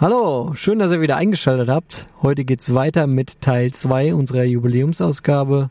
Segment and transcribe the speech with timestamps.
[0.00, 2.06] Hallo, schön, dass ihr wieder eingeschaltet habt.
[2.22, 5.70] Heute geht's weiter mit Teil 2 unserer Jubiläumsausgabe.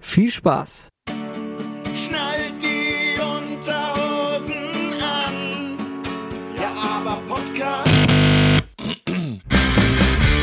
[0.00, 0.88] Viel Spaß!
[1.94, 5.76] Schnallt die Unterhosen an.
[6.60, 7.88] Ja, aber Podcast.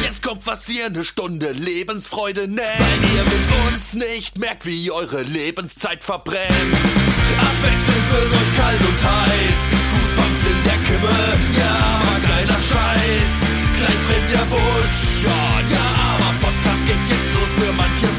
[0.02, 2.60] Jetzt kommt was ihr eine Stunde Lebensfreude nennt.
[2.62, 6.48] Weil ihr mit uns nicht merkt, wie eure Lebenszeit verbrennt.
[7.42, 9.58] Abwechselnd wird euch kalt und heiß.
[9.92, 11.14] Goosebumps in der Kimme.
[11.60, 12.05] Ja, aber
[12.76, 13.34] Scheiß.
[13.78, 15.00] Gleich brennt der Busch.
[15.24, 18.15] Ja, ja, aber Podcast geht jetzt los für manche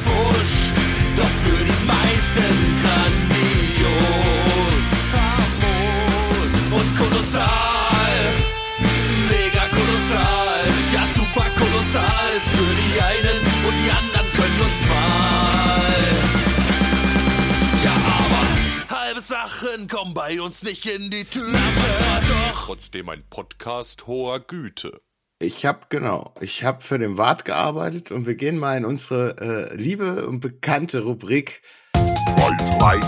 [20.27, 21.53] bei uns nicht in die Tüte.
[21.53, 25.01] Doch trotzdem ein Podcast hoher Güte.
[25.39, 29.71] Ich habe genau, ich habe für den Wart gearbeitet und wir gehen mal in unsere
[29.71, 31.63] äh, liebe und bekannte Rubrik
[31.95, 33.07] Weit, weit,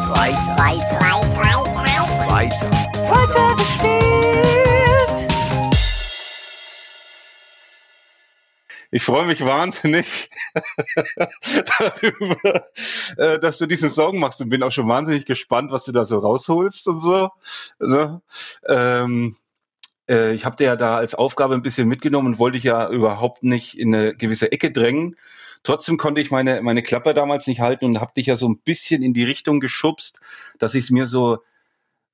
[0.59, 0.99] weiter.
[8.91, 10.31] Ich freue mich wahnsinnig
[11.79, 12.67] darüber,
[13.19, 16.07] äh, dass du diesen Song machst und bin auch schon wahnsinnig gespannt, was du da
[16.07, 17.29] so rausholst und so.
[17.81, 18.23] Ne?
[18.67, 19.37] Ähm,
[20.09, 22.89] äh, ich habe dir ja da als Aufgabe ein bisschen mitgenommen und wollte dich ja
[22.89, 25.17] überhaupt nicht in eine gewisse Ecke drängen.
[25.65, 28.59] Trotzdem konnte ich meine, meine Klappe damals nicht halten und habe dich ja so ein
[28.59, 30.21] bisschen in die Richtung geschubst,
[30.59, 31.39] dass ich es mir so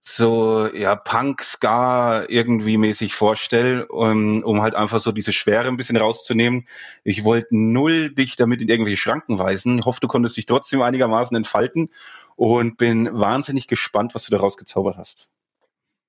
[0.06, 5.78] so ja Punk Ska irgendwie mäßig vorstelle, um, um halt einfach so diese Schwere ein
[5.78, 6.66] bisschen rauszunehmen.
[7.04, 9.84] Ich wollte null dich damit in irgendwelche Schranken weisen.
[9.84, 11.90] Hoffe, du konntest dich trotzdem einigermaßen entfalten
[12.36, 15.28] und bin wahnsinnig gespannt, was du daraus gezaubert hast.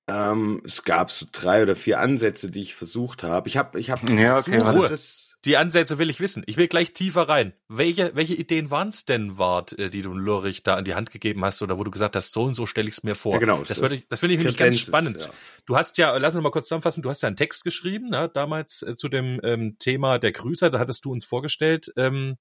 [0.08, 3.48] Ähm, es gab so drei oder vier Ansätze, die ich versucht habe.
[3.48, 4.88] Ich habe, ich habe Ja, okay, Ruhe.
[4.88, 6.44] das Die Ansätze will ich wissen.
[6.46, 7.54] Ich will gleich tiefer rein.
[7.68, 11.10] Welche, welche Ideen waren es denn, Wart, äh, die du Lurich da an die Hand
[11.10, 13.34] gegeben hast oder wo du gesagt hast, so und so stelle ich es mir vor?
[13.34, 13.62] Ja, genau.
[13.66, 15.22] Das, würde ich, das finde ich nämlich ganz spannend.
[15.24, 15.30] ja.
[15.66, 18.30] Du hast ja, lass uns mal kurz zusammenfassen, du hast ja einen Text geschrieben, ne,
[18.32, 22.36] damals äh, zu dem ähm, Thema der Grüßer, da hattest du uns vorgestellt, ähm,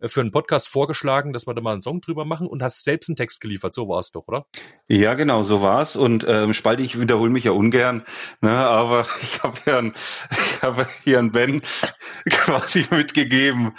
[0.00, 3.08] für einen Podcast vorgeschlagen, dass wir da mal einen Song drüber machen und hast selbst
[3.08, 3.74] einen Text geliefert.
[3.74, 4.46] So war es doch, oder?
[4.86, 5.96] Ja, genau, so war's.
[5.96, 8.04] Und ähm, Spalte, ich wiederhole mich ja ungern,
[8.40, 9.92] ne, aber ich habe ja, ein,
[10.30, 11.62] ich hab hier an Ben
[12.30, 13.72] quasi mitgegeben,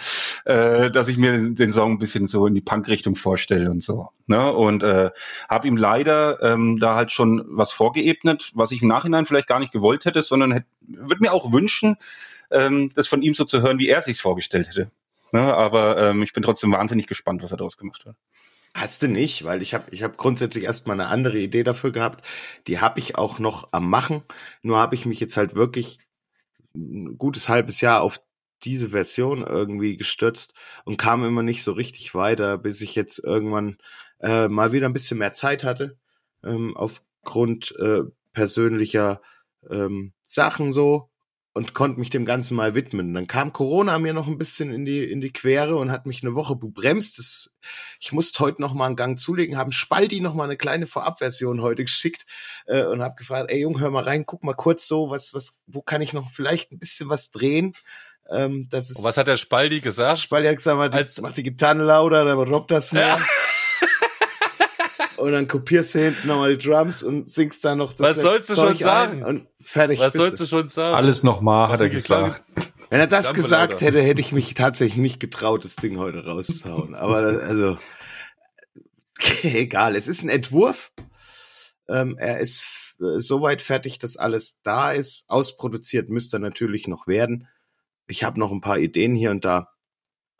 [0.46, 3.84] äh, dass ich mir den, den Song ein bisschen so in die Punk-Richtung vorstelle und
[3.84, 4.10] so.
[4.28, 4.52] Ne?
[4.52, 5.12] Und äh,
[5.50, 9.60] habe ihm leider ähm, da halt schon was vorgeebnet, was ich im Nachhinein vielleicht gar
[9.60, 11.96] nicht gewollt hätte, sondern hätte, würde mir auch wünschen,
[12.52, 14.92] ähm, das von ihm so zu hören, wie er sich's vorgestellt hätte.
[15.34, 15.54] Ne?
[15.54, 18.16] Aber ähm, ich bin trotzdem wahnsinnig gespannt, was er daraus gemacht hat.
[18.74, 22.26] Hast du nicht, weil ich habe ich hab grundsätzlich erstmal eine andere Idee dafür gehabt.
[22.68, 24.22] Die habe ich auch noch am Machen.
[24.62, 26.00] Nur habe ich mich jetzt halt wirklich
[26.76, 28.22] ein gutes halbes Jahr auf
[28.64, 30.54] diese Version irgendwie gestürzt
[30.86, 33.78] und kam immer nicht so richtig weiter, bis ich jetzt irgendwann
[34.20, 35.98] äh, mal wieder ein bisschen mehr Zeit hatte,
[36.44, 38.02] ähm, aufgrund äh,
[38.34, 39.22] persönlicher
[39.70, 41.09] ähm, Sachen so
[41.60, 43.14] und konnte mich dem Ganzen mal widmen.
[43.14, 46.24] Dann kam Corona mir noch ein bisschen in die, in die Quere und hat mich
[46.24, 47.52] eine Woche bebremst.
[48.00, 51.62] Ich musste heute noch mal einen Gang zulegen, haben Spalti noch mal eine kleine Vorabversion
[51.62, 52.26] heute geschickt
[52.66, 55.62] äh, und habe gefragt, ey Junge, hör mal rein, guck mal kurz so, was, was,
[55.68, 57.74] wo kann ich noch vielleicht ein bisschen was drehen?
[58.32, 60.20] Ähm, das ist Und was hat der Spaldi gesagt?
[60.20, 63.20] Spalti hat gesagt, mach die, Als- mach die Gitarre lauter, dann robbt das mehr.
[65.20, 68.50] Und dann kopierst du hinten nochmal die Drums und singst dann noch das Was sollst
[68.50, 69.24] du schon sagen?
[69.24, 70.00] Und fertig.
[70.00, 70.96] Was sollst du schon sagen?
[70.96, 72.44] Alles nochmal, hat er gesagt.
[72.90, 76.26] Wenn er das Dampfe gesagt hätte, hätte ich mich tatsächlich nicht getraut, das Ding heute
[76.26, 76.96] rauszuhauen.
[76.96, 77.78] Aber das, also,
[79.44, 79.96] egal.
[79.96, 80.92] Es ist ein Entwurf.
[81.88, 82.64] Ähm, er ist
[83.00, 85.26] äh, soweit fertig, dass alles da ist.
[85.28, 87.48] Ausproduziert müsste er natürlich noch werden.
[88.08, 89.70] Ich habe noch ein paar Ideen hier und da.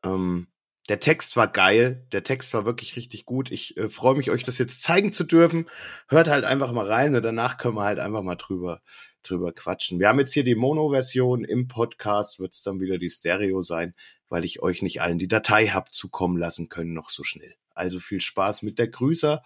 [0.04, 0.48] Ähm,
[0.90, 2.06] der Text war geil.
[2.12, 3.52] Der Text war wirklich richtig gut.
[3.52, 5.70] Ich äh, freue mich, euch das jetzt zeigen zu dürfen.
[6.08, 8.82] Hört halt einfach mal rein und danach können wir halt einfach mal drüber
[9.24, 10.00] drüber quatschen.
[10.00, 11.44] Wir haben jetzt hier die Mono-Version.
[11.44, 13.94] Im Podcast wird es dann wieder die Stereo sein,
[14.30, 17.56] weil ich euch nicht allen die Datei hab zukommen lassen können, noch so schnell.
[17.74, 19.44] Also viel Spaß mit der Grüßer.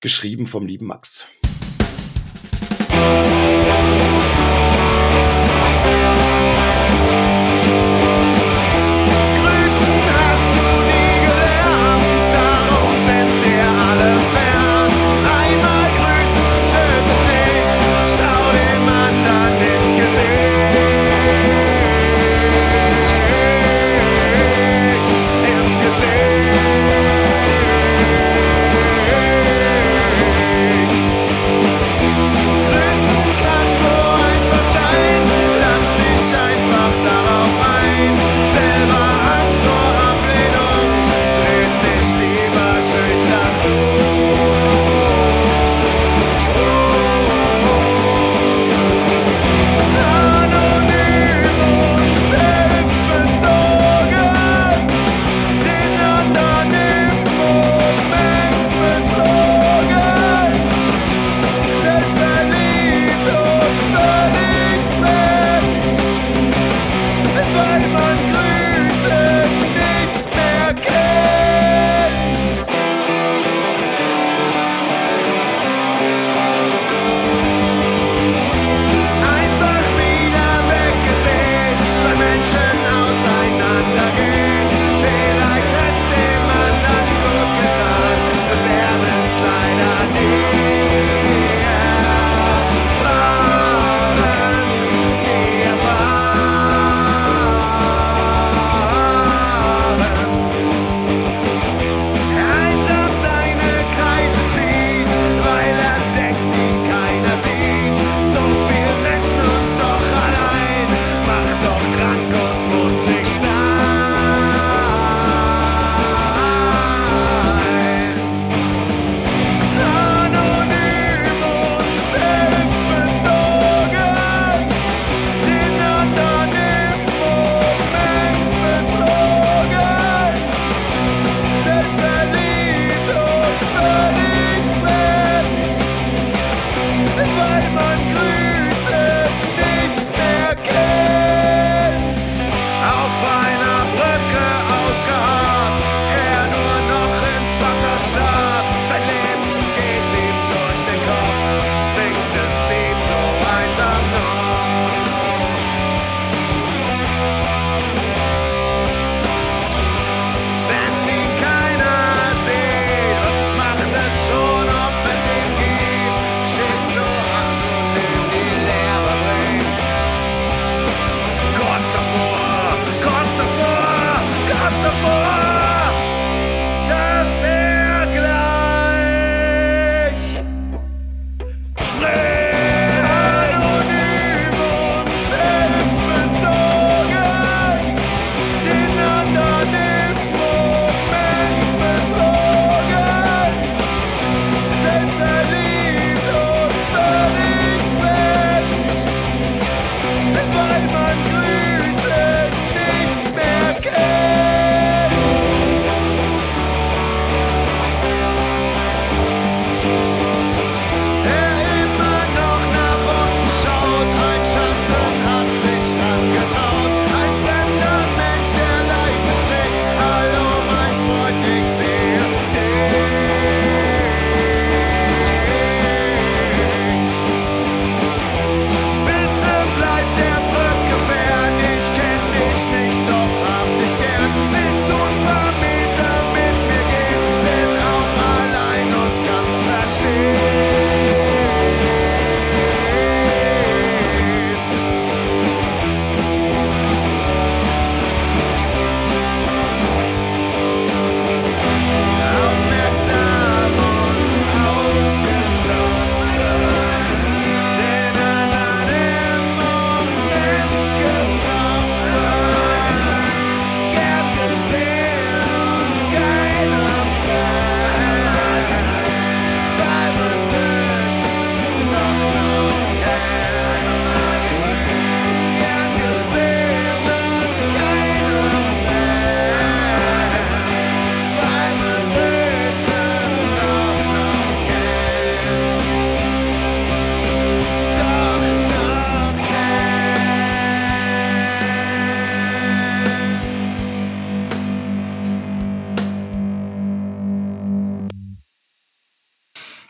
[0.00, 1.24] Geschrieben vom lieben Max.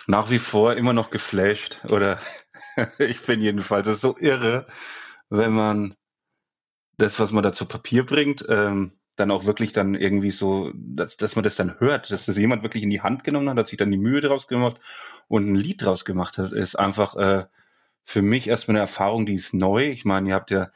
[0.08, 1.80] Nach wie vor immer noch geflasht.
[1.92, 2.18] Oder
[2.98, 4.66] ich bin jedenfalls, so irre,
[5.28, 5.94] wenn man
[6.96, 11.16] das, was man da zu Papier bringt, ähm, dann auch wirklich dann irgendwie so, dass,
[11.16, 13.68] dass man das dann hört, dass das jemand wirklich in die Hand genommen hat, hat
[13.68, 14.80] sich dann die Mühe draus gemacht
[15.28, 17.46] und ein Lied draus gemacht hat, ist einfach äh,
[18.04, 19.90] für mich erstmal eine Erfahrung, die ist neu.
[19.90, 20.70] Ich meine, ihr habt ja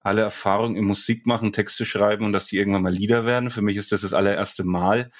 [0.00, 3.50] alle Erfahrung im Musikmachen, Texte schreiben und dass die irgendwann mal Lieder werden.
[3.50, 5.10] Für mich ist das das allererste Mal.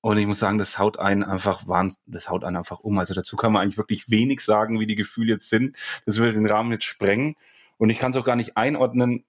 [0.00, 2.98] Und ich muss sagen, das haut einen einfach wahnsinn, das haut einen einfach um.
[2.98, 5.76] Also dazu kann man eigentlich wirklich wenig sagen, wie die Gefühle jetzt sind.
[6.06, 7.34] Das würde den Rahmen jetzt sprengen.
[7.78, 9.24] Und ich kann es auch gar nicht einordnen,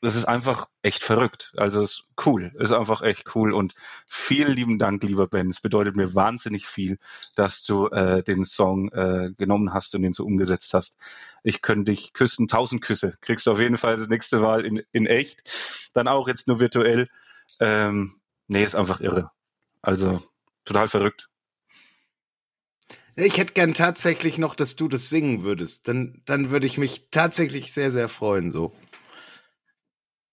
[0.00, 1.52] das ist einfach echt verrückt.
[1.56, 3.52] Also es ist cool, ist einfach echt cool.
[3.52, 3.74] Und
[4.06, 5.50] vielen lieben Dank, lieber Ben.
[5.50, 6.98] Es bedeutet mir wahnsinnig viel,
[7.34, 10.94] dass du äh, den Song äh, genommen hast und den so umgesetzt hast.
[11.42, 13.16] Ich könnte dich küssen, tausend Küsse.
[13.20, 15.90] Kriegst du auf jeden Fall das nächste Mal in, in echt.
[15.94, 17.08] Dann auch jetzt nur virtuell.
[17.58, 18.14] Ähm,
[18.46, 19.32] nee, ist einfach irre.
[19.82, 20.22] Also
[20.64, 21.28] total verrückt.
[23.16, 25.88] Ich hätte gern tatsächlich noch, dass du das singen würdest.
[25.88, 28.72] Dann, dann würde ich mich tatsächlich sehr, sehr freuen, so.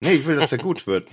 [0.01, 1.07] Nee, ich will, dass er gut wird.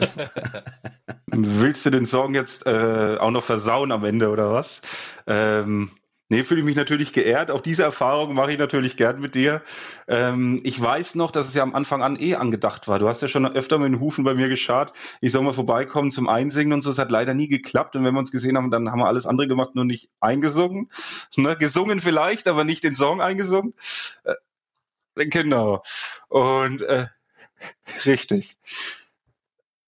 [1.26, 4.80] Willst du den Song jetzt äh, auch noch versauen am Ende oder was?
[5.26, 5.90] Ähm,
[6.32, 7.50] nee, fühle ich mich natürlich geehrt.
[7.50, 9.62] Auch diese Erfahrung mache ich natürlich gern mit dir.
[10.08, 12.98] Ähm, ich weiß noch, dass es ja am Anfang an eh angedacht war.
[12.98, 14.92] Du hast ja schon öfter mit den Hufen bei mir geschart.
[15.20, 16.90] Ich soll mal vorbeikommen zum Einsingen und so.
[16.90, 17.96] Es hat leider nie geklappt.
[17.96, 20.88] Und wenn wir uns gesehen haben, dann haben wir alles andere gemacht, nur nicht eingesungen.
[21.36, 21.56] Ne?
[21.56, 23.74] Gesungen vielleicht, aber nicht den Song eingesungen.
[24.24, 25.82] Äh, genau.
[26.28, 27.06] Und äh,
[28.06, 28.56] Richtig.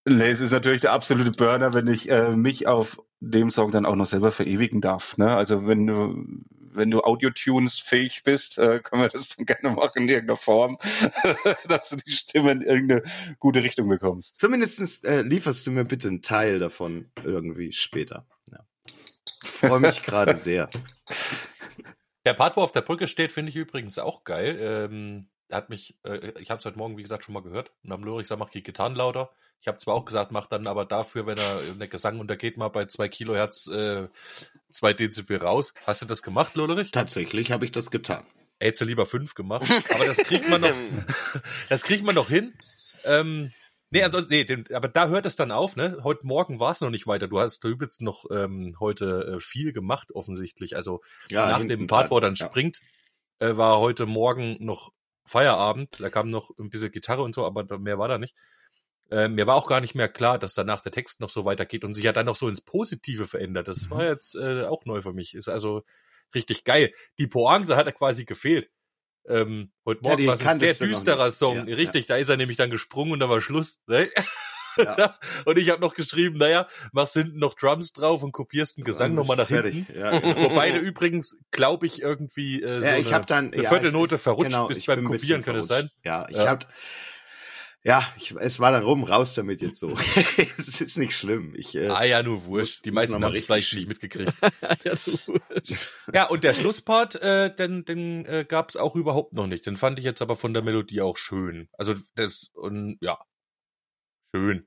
[0.07, 3.01] Nee, es ist natürlich der absolute Burner, wenn ich äh, mich auf
[3.31, 5.17] dem Song dann auch noch selber verewigen darf.
[5.17, 5.35] Ne?
[5.35, 6.27] Also wenn du
[6.75, 10.77] wenn du Audio-Tunes fähig bist, äh, können wir das dann gerne machen in irgendeiner Form,
[11.69, 13.03] dass du die Stimme in irgendeine
[13.39, 14.39] gute Richtung bekommst.
[14.39, 18.27] Zumindest äh, lieferst du mir bitte einen Teil davon irgendwie später.
[18.51, 18.67] Ja.
[19.43, 20.69] Ich freue mich gerade sehr.
[22.27, 24.57] Der Part, wo auf der Brücke steht, finde ich übrigens auch geil.
[24.61, 27.73] Ähm, hat mich, äh, ich habe es heute Morgen, wie gesagt, schon mal gehört.
[27.85, 29.31] Und am Lyrik gesagt, mach die Gitarren lauter.
[29.61, 32.69] Ich habe zwar auch gesagt, mach dann aber dafür, wenn er der Gesang untergeht, mal
[32.69, 34.09] bei zwei Kilohertz äh,
[34.71, 35.73] zwei Dezibel raus.
[35.87, 36.91] Hast du das gemacht, Lollerich?
[36.91, 38.27] Tatsächlich habe ich das getan.
[38.59, 39.65] Er hätte lieber fünf gemacht.
[39.95, 40.71] Aber das kriegt man noch,
[41.69, 42.55] das kriegt man noch hin.
[43.05, 43.53] Ähm,
[43.91, 45.99] nee, also, nee, den, aber da hört es dann auf, ne?
[46.05, 47.29] Heute Morgen war es noch nicht weiter.
[47.29, 50.77] Du hast du übelst noch ähm, heute äh, viel gemacht, offensichtlich.
[50.77, 52.47] Also Ja, nach dem Part, wo er dann ja.
[52.47, 52.81] springt,
[53.39, 54.93] äh, war heute Morgen noch
[55.27, 55.97] Feierabend.
[55.99, 58.35] Da kam noch ein bisschen Gitarre und so, aber mehr war da nicht.
[59.11, 61.85] Äh, mir war auch gar nicht mehr klar, dass danach der Text noch so weitergeht
[61.85, 63.69] und sich ja dann noch so ins Positive verändert.
[63.69, 63.91] Das Mhm.
[63.91, 65.35] war jetzt äh, auch neu für mich.
[65.35, 65.83] Ist also
[66.35, 66.93] richtig geil.
[67.19, 68.71] Die Pointe hat er quasi gefehlt.
[69.27, 71.31] Ähm, heute Ja, Morgen war es ein sehr düsterer.
[71.31, 71.67] Song.
[71.67, 73.79] Ja, richtig, da ist er nämlich dann gesprungen und da war Schluss.
[73.87, 74.09] Ne?
[74.77, 75.19] Ja.
[75.45, 79.15] und ich habe noch geschrieben, naja, machst hinten noch Drums drauf und kopierst den Gesang
[79.15, 79.87] nochmal nach hinten.
[79.97, 80.51] Ja, genau.
[80.51, 83.71] Wobei du übrigens, glaube ich, irgendwie äh, so ja, ich eine, habe dann eine ja,
[83.71, 85.91] Viertelnote ich, verrutscht genau, bist ich beim Kopieren, kann es sein?
[86.05, 86.49] Ja, ich Ja.
[86.49, 86.69] hab
[87.87, 89.91] ja, ich, es war dann rum, raus damit jetzt so.
[90.59, 91.55] es ist nicht schlimm.
[91.55, 92.77] Ich, äh, Ah ja, nur wurscht.
[92.77, 94.35] muss- Die meisten haben es richtig vielleicht nicht mitgekriegt.
[96.13, 99.67] ja, und der Schlusspart, äh, den, den äh, gab es auch überhaupt noch nicht.
[99.67, 101.69] Den fand ich jetzt aber von der Melodie auch schön.
[101.75, 103.19] Also das und ja,
[104.35, 104.67] schön.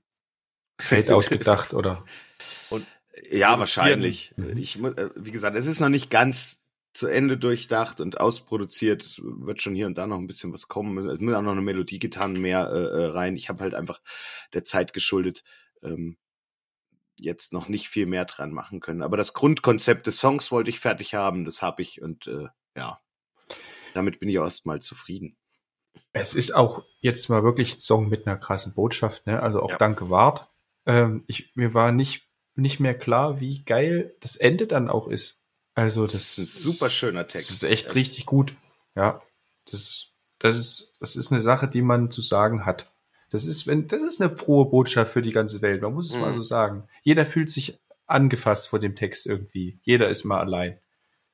[0.79, 2.05] Fade ausgedacht, oder?
[3.31, 3.59] Ja, produzieren.
[3.59, 4.33] wahrscheinlich.
[4.55, 6.66] Ich, äh, wie gesagt, es ist noch nicht ganz
[6.97, 9.03] zu Ende durchdacht und ausproduziert.
[9.03, 11.07] Es wird schon hier und da noch ein bisschen was kommen.
[11.09, 13.35] Es muss auch noch eine Melodiegitarren mehr äh, äh, rein.
[13.35, 14.01] Ich habe halt einfach
[14.53, 15.43] der Zeit geschuldet
[15.83, 16.17] ähm,
[17.19, 19.03] jetzt noch nicht viel mehr dran machen können.
[19.03, 21.45] Aber das Grundkonzept des Songs wollte ich fertig haben.
[21.45, 22.99] Das habe ich und äh, ja,
[23.93, 25.37] damit bin ich auch erstmal zufrieden.
[26.13, 29.43] Es ist auch jetzt mal wirklich ein Song mit einer krassen Botschaft, ne?
[29.43, 29.77] Also auch Ja.
[29.77, 30.47] danke Wart.
[30.87, 35.43] Ähm, ich, mir war nicht, nicht mehr klar, wie geil das Ende dann auch ist.
[35.77, 37.49] Also das, Das ist ein super schöner Text.
[37.49, 38.53] Das ist echt richtig gut.
[38.95, 39.21] Ja.
[39.69, 40.07] Das,
[40.39, 42.87] das ist, das ist eine Sache, die man zu sagen hat.
[43.29, 45.81] Das ist, wenn, das ist eine frohe Botschaft für die ganze Welt.
[45.83, 46.21] Man muss es Mhm.
[46.21, 46.87] mal so sagen.
[47.03, 49.79] Jeder fühlt sich angefasst vor dem Text irgendwie.
[49.83, 50.79] Jeder ist mal allein.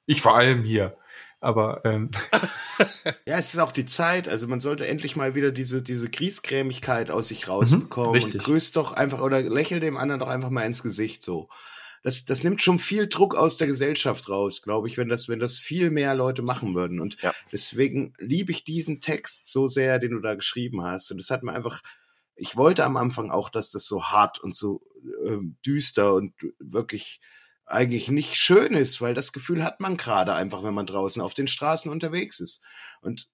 [0.08, 0.98] Ich vor allem hier.
[1.40, 2.10] Aber ähm,
[3.26, 4.28] Ja, es ist auch die Zeit.
[4.28, 8.34] Also man sollte endlich mal wieder diese, diese Griesgrämigkeit aus sich rausbekommen Mhm, richtig.
[8.36, 11.48] und grüßt doch einfach oder lächel dem anderen doch einfach mal ins Gesicht so.
[12.04, 15.40] Das, das nimmt schon viel Druck aus der Gesellschaft raus, glaube ich, wenn das, wenn
[15.40, 17.00] das viel mehr Leute machen würden.
[17.00, 17.34] Und Ja.
[17.52, 21.10] deswegen liebe ich diesen Text so sehr, den du da geschrieben hast.
[21.12, 21.82] Und das hat mir einfach,
[22.36, 24.82] ich wollte am Anfang auch, dass das so hart und so
[25.26, 27.22] ähm, düster und wirklich
[27.66, 31.34] eigentlich nicht schön ist, weil das Gefühl hat man gerade einfach, wenn man draußen auf
[31.34, 32.62] den Straßen unterwegs ist.
[33.02, 33.30] Und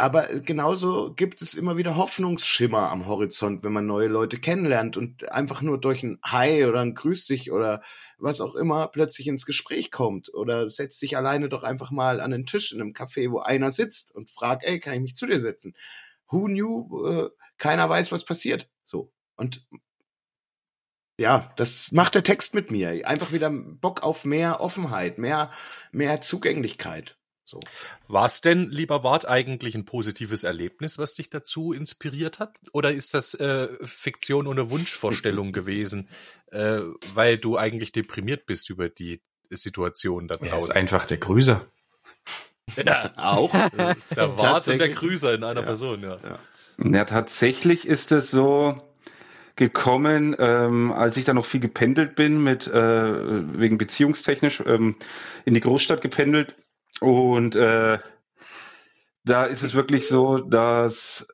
[0.00, 5.30] aber genauso gibt es immer wieder Hoffnungsschimmer am Horizont, wenn man neue Leute kennenlernt und
[5.30, 7.82] einfach nur durch ein Hi oder ein Grüß dich oder
[8.16, 12.30] was auch immer plötzlich ins Gespräch kommt oder setzt sich alleine doch einfach mal an
[12.30, 15.26] den Tisch in einem Café, wo einer sitzt und fragt, ey, kann ich mich zu
[15.26, 15.74] dir setzen?
[16.28, 17.06] Who knew?
[17.06, 17.28] Äh,
[17.58, 18.70] keiner weiß, was passiert.
[18.84, 19.12] So.
[19.36, 19.66] Und
[21.18, 23.06] ja, das macht der Text mit mir.
[23.06, 25.50] Einfach wieder Bock auf mehr Offenheit, mehr,
[25.92, 27.19] mehr Zugänglichkeit.
[27.50, 27.58] So.
[28.06, 32.56] War es denn, lieber Wart, eigentlich ein positives Erlebnis, was dich dazu inspiriert hat?
[32.72, 36.08] Oder ist das äh, Fiktion ohne Wunschvorstellung gewesen,
[36.52, 36.80] äh,
[37.14, 40.76] weil du eigentlich deprimiert bist über die Situation da Er ist draußen?
[40.76, 41.66] einfach der Grüßer.
[42.86, 43.50] Ja, Auch.
[44.14, 44.88] der Wart und der.
[44.90, 45.66] Grüßer in einer Ja.
[45.66, 46.18] Person, ja.
[46.78, 48.80] Ja, tatsächlich ist es so
[49.56, 52.72] gekommen, ähm, als ich da noch viel gependelt bin, mit äh,
[53.58, 54.96] wegen beziehungstechnisch ähm,
[55.44, 56.54] in die Großstadt gependelt.
[57.00, 57.98] Und äh,
[59.24, 61.26] da ist es wirklich so, dass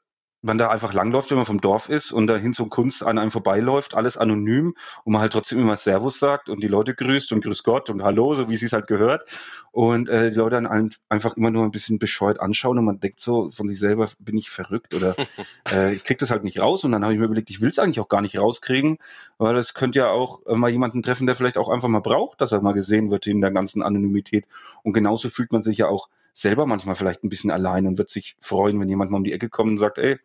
[0.46, 3.30] man da einfach langläuft, wenn man vom Dorf ist und dahin zur Kunst an einem
[3.30, 4.74] vorbeiläuft, alles anonym
[5.04, 8.02] und man halt trotzdem immer Servus sagt und die Leute grüßt und Grüß Gott und
[8.02, 9.28] Hallo, so wie es sich halt gehört.
[9.72, 13.00] Und äh, die Leute dann ein- einfach immer nur ein bisschen bescheuert anschauen und man
[13.00, 15.14] denkt so von sich selber, bin ich verrückt oder
[15.70, 16.84] äh, ich krieg das halt nicht raus.
[16.84, 18.98] Und dann habe ich mir überlegt, ich will es eigentlich auch gar nicht rauskriegen,
[19.38, 22.40] weil es könnte ja auch äh, mal jemanden treffen, der vielleicht auch einfach mal braucht,
[22.40, 24.46] dass er mal gesehen wird in der ganzen Anonymität.
[24.82, 28.10] Und genauso fühlt man sich ja auch selber manchmal vielleicht ein bisschen allein und wird
[28.10, 30.18] sich freuen, wenn jemand mal um die Ecke kommt und sagt, ey,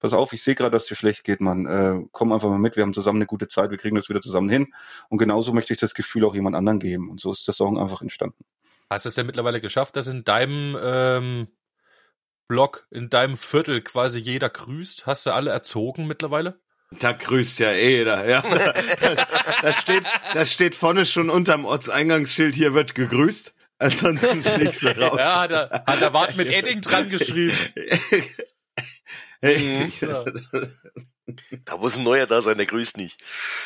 [0.00, 1.66] pass auf, ich sehe gerade, dass dir schlecht geht, Mann.
[1.66, 4.20] Äh, komm einfach mal mit, wir haben zusammen eine gute Zeit, wir kriegen das wieder
[4.20, 4.72] zusammen hin.
[5.08, 7.10] Und genauso möchte ich das Gefühl auch jemand anderen geben.
[7.10, 8.44] Und so ist der Song einfach entstanden.
[8.90, 11.48] Hast du es denn mittlerweile geschafft, dass in deinem ähm,
[12.48, 15.06] Blog, in deinem Viertel quasi jeder grüßt?
[15.06, 16.60] Hast du alle erzogen mittlerweile?
[16.90, 18.42] Da grüßt ja jeder, ja.
[19.00, 19.26] Das,
[19.62, 23.54] das, steht, das steht vorne schon unterm Ortseingangsschild, hier wird gegrüßt.
[23.78, 25.18] Ansonsten fliegst du raus.
[25.18, 27.56] Ja, hat er, hat er Wart mit Edding dran geschrieben.
[29.42, 29.90] Hey,
[31.64, 33.18] Da muss ein neuer da sein, der grüßt nicht.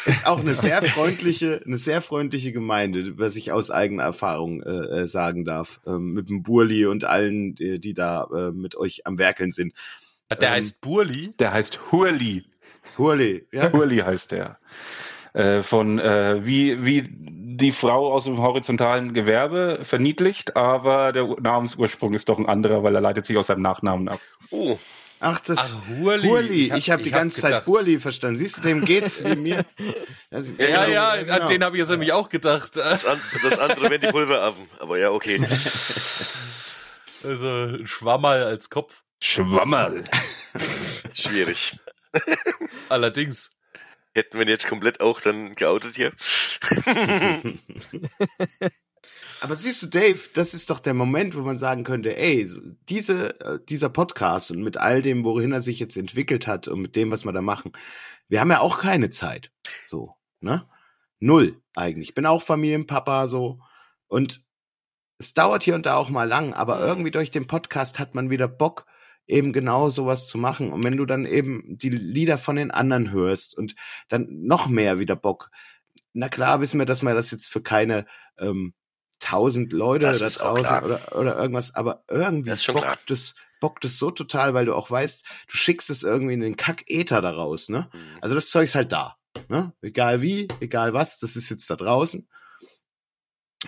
[0.05, 5.03] ist auch eine sehr freundliche, eine sehr freundliche Gemeinde, was ich aus eigener Erfahrung äh,
[5.03, 5.81] äh, sagen darf.
[5.87, 9.75] Ähm, mit dem Burli und allen, die, die da äh, mit euch am Werkeln sind.
[10.31, 11.35] Der Ähm, heißt Burli.
[11.39, 12.45] Der heißt Hurli.
[12.99, 13.71] Hurli, ja.
[13.73, 14.59] Hurli heißt der.
[15.35, 22.13] Äh, von äh, wie, wie die Frau aus dem horizontalen Gewerbe verniedlicht, aber der Namensursprung
[22.15, 24.21] ist doch ein anderer, weil er leitet sich aus seinem Nachnamen ab.
[24.51, 24.79] Oh,
[25.25, 26.27] Ach, das Ach, Hurli.
[26.29, 26.73] Hurli.
[26.77, 28.37] Ich hab- habe die ich hab ganze Zeit gedacht- Burli verstanden.
[28.39, 29.65] Siehst du, dem geht's wie mir.
[30.33, 31.33] Also, Ja, ja, genau.
[31.43, 32.75] an den habe ich jetzt nämlich auch gedacht.
[32.75, 34.65] das, an, das andere wären die Pulveraffen.
[34.81, 35.41] Aber ja, okay.
[37.25, 39.03] Also ein Schwammerl als Kopf.
[39.21, 40.03] Schwammerl.
[41.15, 41.79] Schwierig.
[42.89, 43.53] Allerdings.
[44.15, 46.11] Hätten wir ihn jetzt komplett auch dann geoutet hier.
[49.43, 52.49] Aber siehst du, Dave, das ist doch der Moment, wo man sagen könnte, ey,
[52.89, 56.81] diese, äh, dieser Podcast und mit all dem, wohin er sich jetzt entwickelt hat und
[56.81, 57.73] mit dem, was wir da machen,
[58.29, 59.51] wir haben ja auch keine Zeit.
[59.89, 60.65] So, ne?
[61.19, 62.11] Null eigentlich.
[62.11, 63.59] Ich bin auch Familienpapa so
[64.07, 64.45] und
[65.19, 68.31] es dauert hier und da auch mal lang, aber irgendwie durch den Podcast hat man
[68.31, 68.87] wieder Bock,
[69.27, 70.73] eben genau sowas zu machen.
[70.73, 73.75] Und wenn du dann eben die Lieder von den anderen hörst und
[74.07, 75.51] dann noch mehr wieder Bock.
[76.13, 78.07] Na klar wissen wir, dass man das jetzt für keine
[78.39, 78.75] ähm,
[79.23, 83.99] tausend Leute Das da draußen oder, oder irgendwas, aber irgendwie Das bockt das, bockt es
[83.99, 87.89] so total, weil du auch weißt, du schickst es irgendwie in den Kack-Äther daraus, ne?
[87.93, 88.19] Mhm.
[88.21, 89.17] Also das Zeug ist halt da.
[89.49, 89.73] Ne?
[89.81, 92.29] Egal wie, egal was, das ist jetzt da draußen.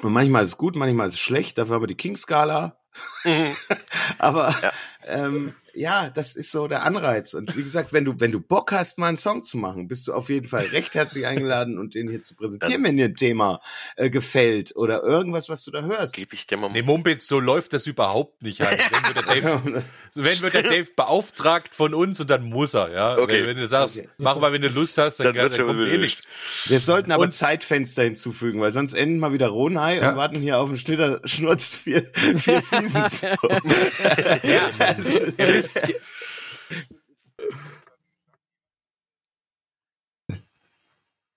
[0.02, 2.76] Und manchmal ist es gut, manchmal ist es schlecht, dafür haben wir die King-Skala.
[3.24, 3.56] Mhm.
[4.18, 4.72] Aber Ja.
[5.04, 7.34] ähm, ja, das ist so der Anreiz.
[7.34, 10.06] Und wie gesagt, wenn du, wenn du Bock hast, mal einen Song zu machen, bist
[10.08, 13.14] du auf jeden Fall recht herzlich eingeladen und den hier zu präsentieren, wenn dir ein
[13.14, 13.60] Thema
[13.96, 16.14] äh, gefällt oder irgendwas, was du da hörst.
[16.14, 16.70] Gebe ich dir mal.
[16.70, 18.78] Nee, Mumpitz, so läuft das überhaupt nicht halt.
[18.90, 19.84] Wenn wird, der Dave,
[20.14, 23.18] wenn wird der Dave beauftragt von uns und dann muss er, ja.
[23.18, 23.40] Okay.
[23.40, 24.08] Wenn, wenn du sagst, Okay.
[24.18, 26.26] mach mal, wenn du Lust hast, dann, Dann dann, kommt eh nichts.
[26.66, 30.10] Wir sollten aber Und- Zeitfenster hinzufügen, weil sonst enden wir wieder Ronhai Ja.
[30.10, 32.04] und warten hier auf den Schnitter Schnurz vier,
[32.37, 33.20] vier Seasons.
[33.22, 33.37] Ja,
[35.64, 35.81] wisst,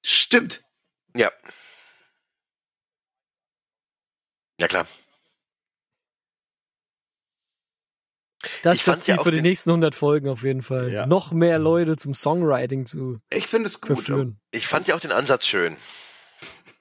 [0.06, 0.64] Stimmt.
[1.16, 1.32] Ja.
[4.60, 4.88] Ja, klar.
[8.64, 10.92] Das ist das ja Ziel auch für die nächsten 100 Folgen auf jeden Fall.
[10.92, 11.06] Ja.
[11.06, 13.98] Noch mehr Leute zum Songwriting zu Ich finde es gut.
[13.98, 14.40] verführen.
[14.52, 15.76] Ich fand ja auch den Ansatz schön.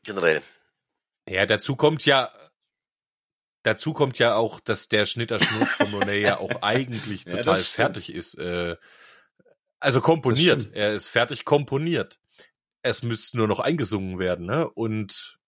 [0.04, 0.42] Generell.
[1.28, 2.30] Ja, dazu kommt ja,
[3.66, 7.56] dazu kommt ja auch, dass der Schnitter Schnurz von Monet ja auch eigentlich Ja, total
[7.56, 7.74] stimmt.
[7.74, 8.38] fertig ist.
[8.38, 8.76] Äh,
[9.80, 10.70] also komponiert.
[10.72, 12.18] Er ist fertig komponiert.
[12.82, 14.68] Es müsste nur noch eingesungen werden, ne?
[14.70, 15.38] Und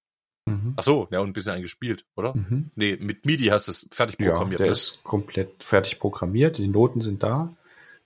[0.47, 0.73] Mhm.
[0.77, 2.35] Ach so, ja, und ein bisschen eingespielt, oder?
[2.35, 2.71] Mhm.
[2.75, 4.61] Nee, mit MIDI hast du es fertig Ja, programmiert.
[4.61, 4.73] der ne?
[4.73, 6.57] ist komplett fertig programmiert.
[6.57, 7.55] Die Noten sind da.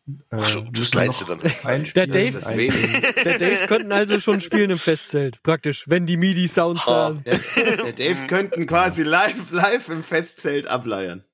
[0.08, 1.84] Äh, Ach das kleinste noch dann.
[1.94, 2.40] Der Dave-.
[3.24, 7.26] Der Dave könnten also schon spielen im Festzelt, praktisch, wenn die MIDI-Sounds da sind.
[7.26, 7.38] Der,
[7.76, 11.24] der Dave könnten quasi live, live im Festzelt ableiern.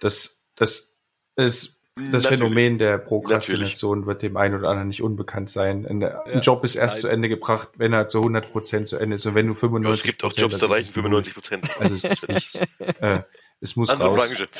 [0.00, 0.98] Das, das
[1.36, 2.28] ist das Natürlich.
[2.28, 5.86] Phänomen der Prokrastination wird dem einen oder anderen nicht unbekannt sein.
[5.86, 7.00] Ein, ein Job ist erst Nein.
[7.00, 9.26] zu Ende gebracht, wenn er zu 100 Prozent zu Ende ist.
[9.26, 11.68] Und wenn du 95 Es gibt auch Jobs, da reichen 95 Prozent.
[11.80, 12.60] Also es ist nichts.
[13.00, 13.22] äh,
[13.60, 14.28] es muss Andere raus.
[14.28, 14.48] Branche.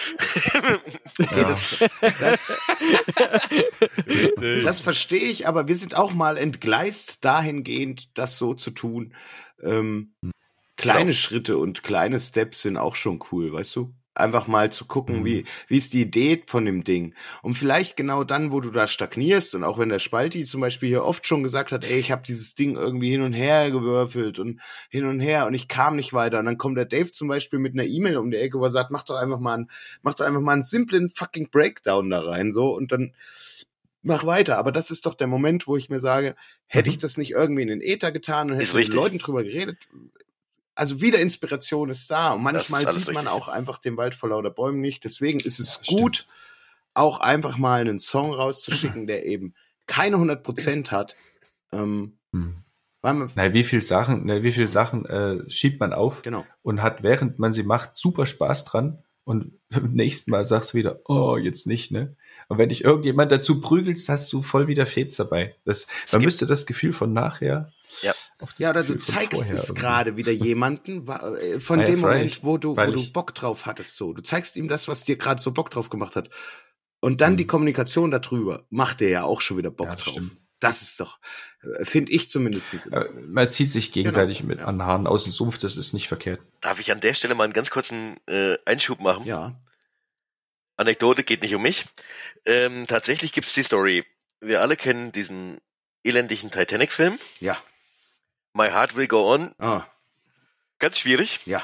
[1.21, 1.49] Okay, Ja.
[1.49, 1.81] das,
[4.07, 4.65] Richtig.
[4.65, 9.15] das verstehe ich, aber wir sind auch mal entgleist dahingehend, das so zu tun.
[9.63, 10.13] Ähm,
[10.77, 13.93] kleine Schritte und kleine Steps sind auch schon cool, weißt du?
[14.21, 15.25] Einfach mal zu gucken, Mhm.
[15.25, 17.15] wie, wie ist die Idee von dem Ding.
[17.43, 20.89] Und vielleicht genau dann, wo du da stagnierst und auch wenn der Spalti zum Beispiel
[20.89, 24.39] hier oft schon gesagt hat, ey, ich habe dieses Ding irgendwie hin und her gewürfelt
[24.39, 26.39] und hin und her und ich kam nicht weiter.
[26.39, 28.71] Und dann kommt der Dave zum Beispiel mit einer E-Mail um die Ecke, wo er
[28.71, 29.71] sagt, mach doch einfach mal einen,
[30.03, 33.13] mach doch einfach mal einen simplen fucking Breakdown da rein, so und dann
[34.03, 34.59] mach weiter.
[34.59, 36.35] Aber das ist doch der Moment, wo ich mir sage,
[36.67, 38.95] hätte ich das nicht irgendwie in den Äther getan und hätte mit.
[38.95, 39.77] Leuten drüber geredet.
[40.75, 43.29] Also wieder Inspiration ist da und manchmal sieht man richtig.
[43.29, 45.05] auch einfach den Wald vor lauter Bäumen nicht.
[45.05, 46.27] Deswegen ist es Ja, gut,
[46.95, 49.55] auch einfach mal einen Song rauszuschicken, der eben
[49.87, 51.17] keine 100 Prozent hat.
[51.73, 52.63] Ähm, Hm.
[53.03, 56.47] weil man, Na, wie viel Sachen, na, wie viel Sachen äh, schiebt man auf genau.
[56.63, 60.79] und hat, während man sie macht, super Spaß dran und beim nächsten Mal sagst du
[60.79, 62.17] wieder, oh, jetzt nicht, ne?
[62.51, 65.55] Und wenn dich irgendjemand dazu prügelst, hast du voll wieder Fets dabei.
[65.65, 67.71] Das, man müsste das Gefühl von nachher
[68.03, 68.11] Ja.
[68.41, 71.83] auf das Ja, oder du Gefühl von zeigst es gerade wieder jemanden äh, von Ah
[71.83, 72.01] ja, dem.
[72.01, 73.13] Moment, wo du, wo du.
[73.13, 73.97] Bock drauf hattest.
[73.97, 76.29] So, du zeigst ihm das, was dir gerade so Bock drauf gemacht hat.
[76.99, 77.37] Und dann Mhm.
[77.39, 80.15] die Kommunikation darüber macht dir ja auch schon wieder Bock Ja, das drauf.
[80.15, 80.33] stimmt.
[80.59, 81.21] Das ist doch,
[81.79, 82.75] äh, finde ich zumindest.
[82.91, 85.95] Äh, Man zieht sich gegenseitig Genau, mit an den Haaren aus dem Sumpf, das ist
[85.95, 86.41] nicht verkehrt.
[86.61, 89.25] Darf ich an der Stelle mal einen ganz kurzen äh, Einschub machen?
[89.25, 89.59] Ja.
[90.81, 91.85] Anekdote geht nicht um mich.
[92.47, 94.05] Ähm, tatsächlich gibt's die Story.
[94.41, 95.61] Wir alle kennen diesen
[96.03, 97.19] elendigen Titanic-Film.
[97.41, 97.63] Ja.
[98.55, 99.55] My Heart Will Go On.
[99.59, 99.85] Ah,
[100.79, 101.41] Ganz schwierig.
[101.45, 101.63] ja.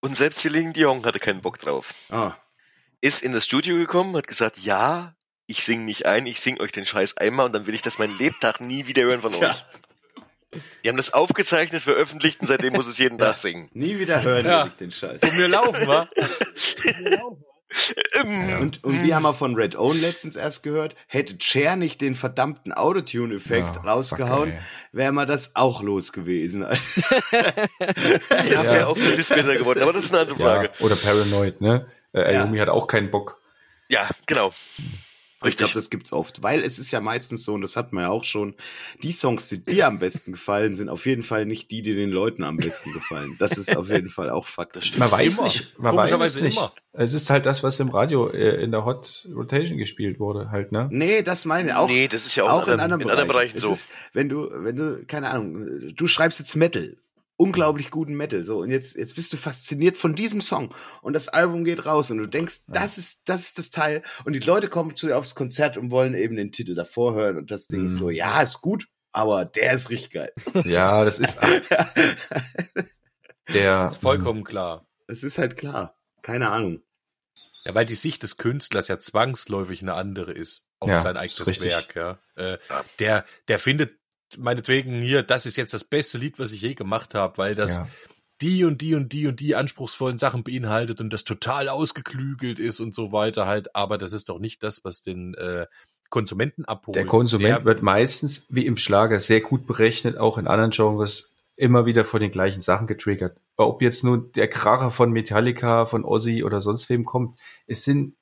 [0.00, 1.92] Und selbst Celine Dion hatte keinen Bock drauf.
[2.08, 2.34] Ah.
[3.00, 5.14] Ist in das Studio gekommen, hat gesagt, ja,
[5.46, 7.98] ich sing nicht ein, ich sing euch den Scheiß einmal und dann will ich das
[7.98, 9.64] meinen Lebtag nie wieder hören von euch.
[10.84, 13.68] Die haben das aufgezeichnet, veröffentlicht und seitdem muss es jeden Tag singen.
[13.72, 14.64] Nie wieder hören Ja.
[14.64, 15.20] will ich den Scheiß.
[15.20, 16.08] Von mir laufen, wa?
[18.60, 22.14] Und, und wir haben wir von Red Own letztens erst gehört, hätte Cher nicht den
[22.14, 24.54] verdammten Autotune-Effekt Ja, rausgehauen,
[24.92, 26.64] wäre mal das auch los gewesen.
[27.80, 28.62] Ja, Ja.
[28.64, 30.70] wäre auch für Displayer geworden, aber das ist eine andere Frage.
[30.78, 31.86] Ja, oder Paranoid, ne?
[32.12, 32.42] Äh, Ja.
[32.42, 33.38] Ayumi hat auch keinen Bock.
[33.88, 34.52] Ja, genau.
[35.44, 38.04] Ich glaube, das gibt's oft, weil es ist ja meistens so, und das hat man
[38.04, 38.54] ja auch schon,
[39.04, 42.10] die Songs, die dir am besten gefallen, sind auf jeden Fall nicht die, die den
[42.10, 43.36] Leuten am besten gefallen.
[43.38, 44.74] Das ist auf jeden Fall auch Fakt.
[44.74, 44.98] Das stimmt.
[44.98, 45.44] Man weiß Immer.
[45.46, 46.56] nicht, man weiß es nicht.
[46.56, 46.72] immer.
[46.92, 50.72] Es ist halt das, was im Radio äh, in der Hot Rotation gespielt wurde, halt,
[50.72, 50.88] ne?
[50.90, 51.88] Nee, das meine ich auch.
[51.88, 53.72] nee, das ist ja auch, auch in anderen, anderen in anderen Bereichen Es so.
[53.72, 56.96] Ist, wenn du, wenn du, keine Ahnung, du schreibst jetzt Metal,
[57.38, 61.28] unglaublich guten Metal, so, und jetzt, jetzt bist du fasziniert von diesem Song und das
[61.28, 64.68] Album geht raus und du denkst, das ist, das ist das Teil und die Leute
[64.68, 67.86] kommen zu dir aufs Konzert und wollen eben den Titel davor hören und das Ding
[67.86, 67.98] ist Mhm.
[67.98, 70.32] so, ja, ist gut, aber der ist richtig geil.
[70.66, 71.38] Ja, das ist
[73.52, 73.86] der.
[73.86, 74.86] Ist vollkommen klar.
[75.06, 75.96] Es ist halt klar.
[76.22, 76.82] Keine Ahnung.
[77.64, 81.40] Ja, weil die Sicht des Künstlers ja zwangsläufig eine andere ist auf Ja, sein ist
[81.40, 81.60] eigenes.
[81.62, 81.94] Werk.
[81.96, 82.18] Ja.
[82.36, 82.84] Äh, Ja.
[82.98, 83.97] der, der findet
[84.36, 87.76] meinetwegen hier, das ist jetzt das beste Lied, was ich je gemacht habe, weil das
[87.76, 87.88] Ja.
[88.42, 92.80] die und die und die und die anspruchsvollen Sachen beinhaltet und das total ausgeklügelt ist
[92.80, 93.74] und so weiter halt.
[93.74, 95.66] Aber das ist doch nicht das, was den äh,
[96.10, 96.96] Konsumenten abholt.
[96.96, 101.32] Der Konsument Der- wird meistens, wie im Schlager, sehr gut berechnet, auch in anderen Genres,
[101.56, 103.36] immer wieder von den gleichen Sachen getriggert.
[103.56, 107.36] Ob jetzt nur der Kracher von Metallica, von Ozzy oder sonst wem kommt,
[107.66, 108.14] es sind,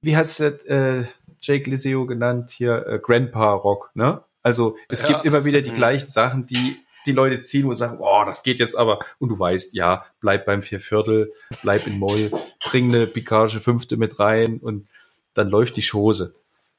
[0.00, 1.04] wie hat's der, äh,
[1.42, 4.24] Jake Liseo genannt, hier äh, Grandpa Rock, ne?
[4.46, 5.08] Also es Ja.
[5.08, 5.74] gibt immer wieder die Mhm.
[5.74, 9.38] gleichen Sachen, die die Leute ziehen, sie sagen, oh, das geht jetzt aber, und du
[9.38, 11.32] weißt, ja, bleib beim Vierviertel,
[11.62, 12.30] bleib in Moll,
[12.70, 14.88] bring eine Picage Fünfte mit rein und
[15.34, 16.34] dann läuft die Chose.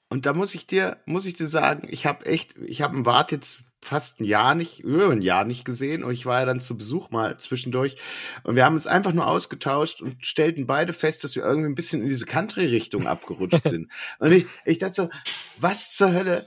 [0.10, 3.06] Und da muss ich dir, muss ich dir sagen, ich habe echt, ich habe einen
[3.06, 6.45] Wart jetzt fast ein Jahr nicht, über ein Jahr nicht gesehen und ich war ja
[6.45, 7.97] dann zu Besuch mal zwischendurch
[8.43, 11.75] und wir haben uns einfach nur ausgetauscht und stellten beide fest, dass wir irgendwie ein
[11.75, 13.91] bisschen in diese Country-Richtung abgerutscht sind.
[14.19, 15.10] Und ich, ich dachte so,
[15.58, 16.45] was zur Hölle,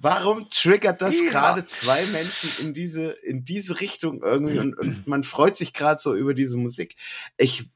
[0.00, 1.30] warum triggert das Ja.
[1.30, 6.00] gerade zwei Menschen in diese, in diese Richtung irgendwie und, und man freut sich gerade
[6.00, 6.96] so über diese Musik.
[7.36, 7.70] Ich,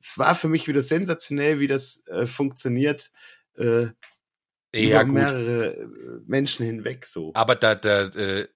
[0.00, 3.12] es war für mich wieder sensationell, wie das äh, funktioniert.
[3.56, 3.88] Äh,
[4.74, 5.14] ja, über gut.
[5.14, 5.88] mehrere äh,
[6.26, 7.32] Menschen hinweg so.
[7.34, 8.48] Aber da, da, äh,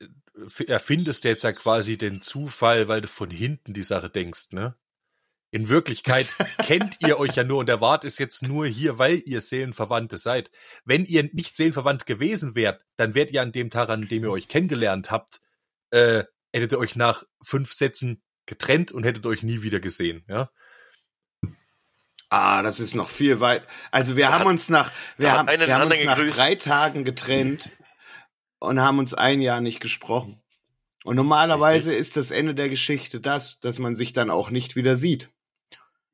[0.67, 4.75] erfindest jetzt ja quasi den Zufall, weil du von hinten die Sache denkst, ne?
[5.53, 9.21] In Wirklichkeit kennt ihr euch ja nur und der Wart ist jetzt nur hier, weil
[9.27, 10.51] ihr Seelenverwandte seid.
[10.85, 14.31] Wenn ihr nicht seelenverwandt gewesen wärt, dann wärt ihr an dem Tag, an dem ihr
[14.31, 15.41] euch kennengelernt habt,
[15.91, 20.51] äh, hättet ihr euch nach fünf Sätzen getrennt und hättet euch nie wieder gesehen, ja?
[22.29, 23.67] Ah, das ist noch viel weit.
[23.91, 26.39] Also wir haben uns nach, wir da hat haben, wir haben uns nach gegrüßt.
[26.39, 27.71] drei Tagen getrennt
[28.61, 30.41] und haben uns ein Jahr nicht gesprochen.
[31.03, 34.97] Und normalerweise ist das Ende der Geschichte das, dass man sich dann auch nicht wieder
[34.97, 35.31] sieht.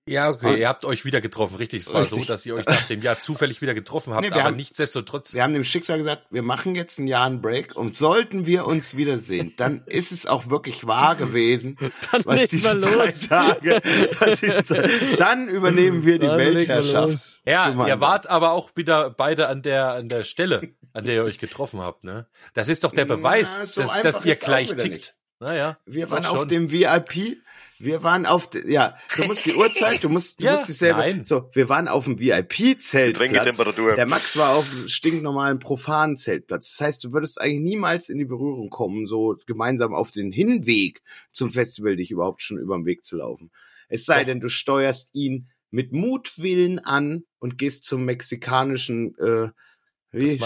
[0.09, 1.81] Ja, okay, Und- ihr habt euch wieder getroffen, richtig.
[1.83, 2.21] Es war Richtig.
[2.21, 4.57] so, dass ihr euch nach dem Jahr zufällig wieder getroffen habt, Nee, wir aber haben-
[4.57, 5.35] nichtsdestotrotz.
[5.35, 8.67] Wir haben dem Schicksal gesagt, wir machen jetzt ein Jahr einen Break und sollten wir
[8.67, 11.77] uns wiedersehen, dann ist es auch wirklich wahr gewesen,
[12.13, 13.11] Dann was diese drei.
[13.11, 13.81] Tage,
[14.21, 17.41] was diese, dann übernehmen wir die Dann Weltherrschaft.
[17.45, 21.25] Ja, ihr wart aber auch wieder beide an der, an der Stelle, an der ihr
[21.25, 22.27] euch getroffen habt, ne?
[22.55, 24.85] Das ist doch der Na, Beweis, so dass, dass ihr gleich tickt.
[24.85, 25.17] nicht.
[25.41, 25.79] Naja.
[25.85, 27.39] Wir waren auf dem VIP.
[27.79, 30.99] Wir waren auf, ja, du musst die Uhrzeit, du musst, du Ja, musst dieselbe.
[31.01, 31.25] nein.
[31.25, 33.29] So, wir waren auf dem VIP-Zeltplatz.
[33.29, 33.97] Getränketemperatur.
[33.97, 36.77] Der Max war auf dem stinknormalen profanen Zeltplatz.
[36.77, 41.03] Das heißt, du würdest eigentlich niemals in die Berührung kommen, so gemeinsam auf den Hinweg
[41.31, 43.51] zum Festival dich überhaupt schon über den Weg zu laufen.
[43.89, 44.27] Es sei Doch.
[44.27, 49.51] denn, du steuerst ihn mit Mutwillen an und gehst zum mexikanischen äh,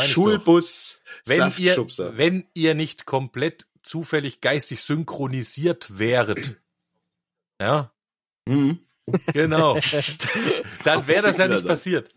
[0.04, 1.76] Schulbus wenn ihr,
[2.16, 6.60] wenn ihr nicht komplett zufällig geistig synchronisiert wäret,
[7.60, 7.92] ja,
[8.48, 8.80] Mhm.
[9.32, 9.74] genau,
[10.84, 12.12] dann wäre das ja nicht passiert.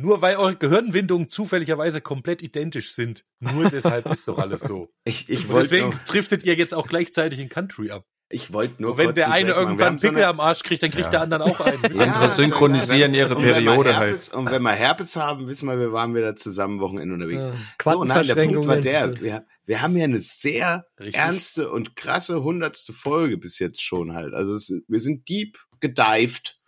[0.00, 3.24] Nur weil eure Gehirnwindungen zufälligerweise komplett identisch sind.
[3.40, 4.88] Nur deshalb ist doch alles so.
[5.04, 8.06] Ich, ich deswegen nur, driftet ihr jetzt auch gleichzeitig in Country ab.
[8.30, 10.82] Ich wollte nur Und wenn der einen eine irgendwann so Pickel eine- am Arsch kriegt,
[10.82, 11.10] dann kriegt Ja.
[11.10, 11.82] der andere auch einen.
[11.84, 14.36] Andere Ja, synchronisieren ihre und wenn wir Periode Herpes, halt.
[14.38, 17.46] Und wenn wir Herpes haben, wissen wir, wir waren wieder zusammen Wochenende unterwegs.
[17.46, 17.54] Ja,
[17.92, 19.20] So, nein, der Punkt war der.
[19.20, 21.16] Wir, wir haben ja eine sehr Richtig.
[21.16, 24.34] ernste und krasse hundertste Folge bis jetzt schon halt.
[24.34, 26.58] Also es, wir sind deep gedived,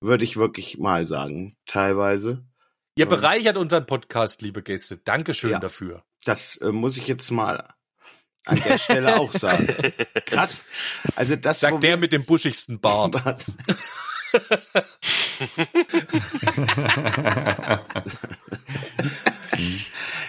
[0.00, 2.44] würde ich wirklich mal sagen, teilweise.
[2.96, 4.98] Ihr bereichert unseren Podcast, liebe Gäste.
[4.98, 5.58] Dankeschön Ja.
[5.58, 6.02] dafür.
[6.26, 7.66] Das äh, muss ich jetzt mal
[8.44, 9.68] an der Stelle auch sagen.
[10.26, 10.64] Krass.
[11.16, 13.16] Also das Sagt der mit dem buschigsten Bart.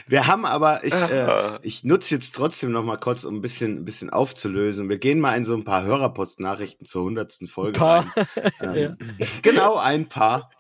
[0.08, 1.60] Wir haben aber, ich, äh, Ah.
[1.64, 4.90] ich nutze jetzt trotzdem noch mal kurz, um ein bisschen, ein bisschen aufzulösen.
[4.90, 8.06] Wir gehen mal in so ein paar Hörerpost-Nachrichten zur hundertsten Folge Paar.
[8.60, 8.98] rein.
[9.02, 10.52] Ähm, Genau, ein paar.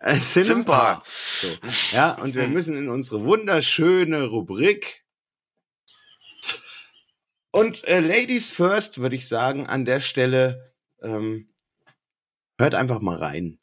[0.00, 0.96] Es sind ein ein paar.
[0.96, 1.02] paar.
[1.40, 1.48] So.
[1.96, 5.02] Ja, und wir müssen in unsere wunderschöne Rubrik.
[7.54, 11.46] Und äh, Ladies first, würde ich sagen, an der Stelle, ähm,
[12.58, 13.60] hört einfach mal rein.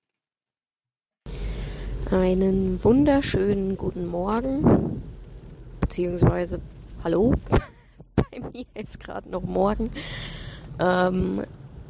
[2.09, 5.03] Einen wunderschönen guten Morgen,
[5.81, 6.61] beziehungsweise
[7.03, 7.33] Hallo.
[8.15, 9.89] Bei mir ist gerade noch Morgen.
[10.79, 11.43] Ähm,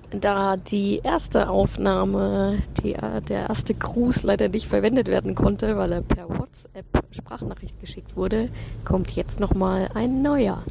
[0.10, 5.92] da die erste Aufnahme, die, äh, der erste Gruß leider nicht verwendet werden konnte, weil
[5.92, 8.50] er per WhatsApp Sprachnachricht geschickt wurde,
[8.86, 10.64] kommt jetzt nochmal ein neuer.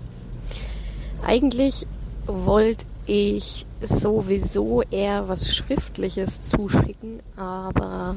[1.24, 1.86] Eigentlich
[2.26, 8.16] wollte ich sowieso eher was Schriftliches zuschicken, aber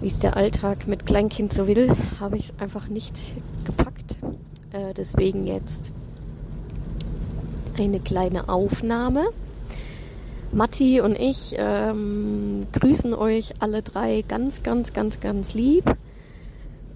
[0.00, 3.18] wie es der Alltag mit Kleinkind so will, habe ich es einfach nicht
[3.64, 4.18] gepackt.
[4.72, 5.92] Äh, deswegen jetzt
[7.76, 9.26] eine kleine Aufnahme.
[10.52, 15.84] Matti und ich ähm, grüßen euch alle drei ganz, ganz, ganz, ganz lieb.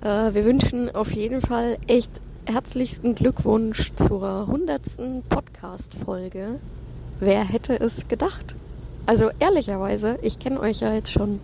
[0.00, 2.10] Äh, wir wünschen auf jeden Fall echt
[2.46, 6.59] herzlichsten Glückwunsch zur hundertsten Podcast-Folge.
[7.20, 8.57] Wer hätte es gedacht?
[9.07, 11.40] Also ehrlicherweise, ich kenne euch ja jetzt schon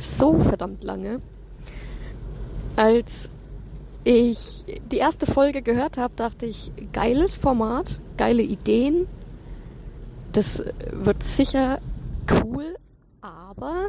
[0.00, 1.20] so verdammt lange.
[2.76, 3.28] Als
[4.04, 9.06] ich die erste Folge gehört habe, dachte ich, geiles Format, geile Ideen.
[10.32, 11.78] Das wird sicher
[12.30, 12.76] cool,
[13.20, 13.88] aber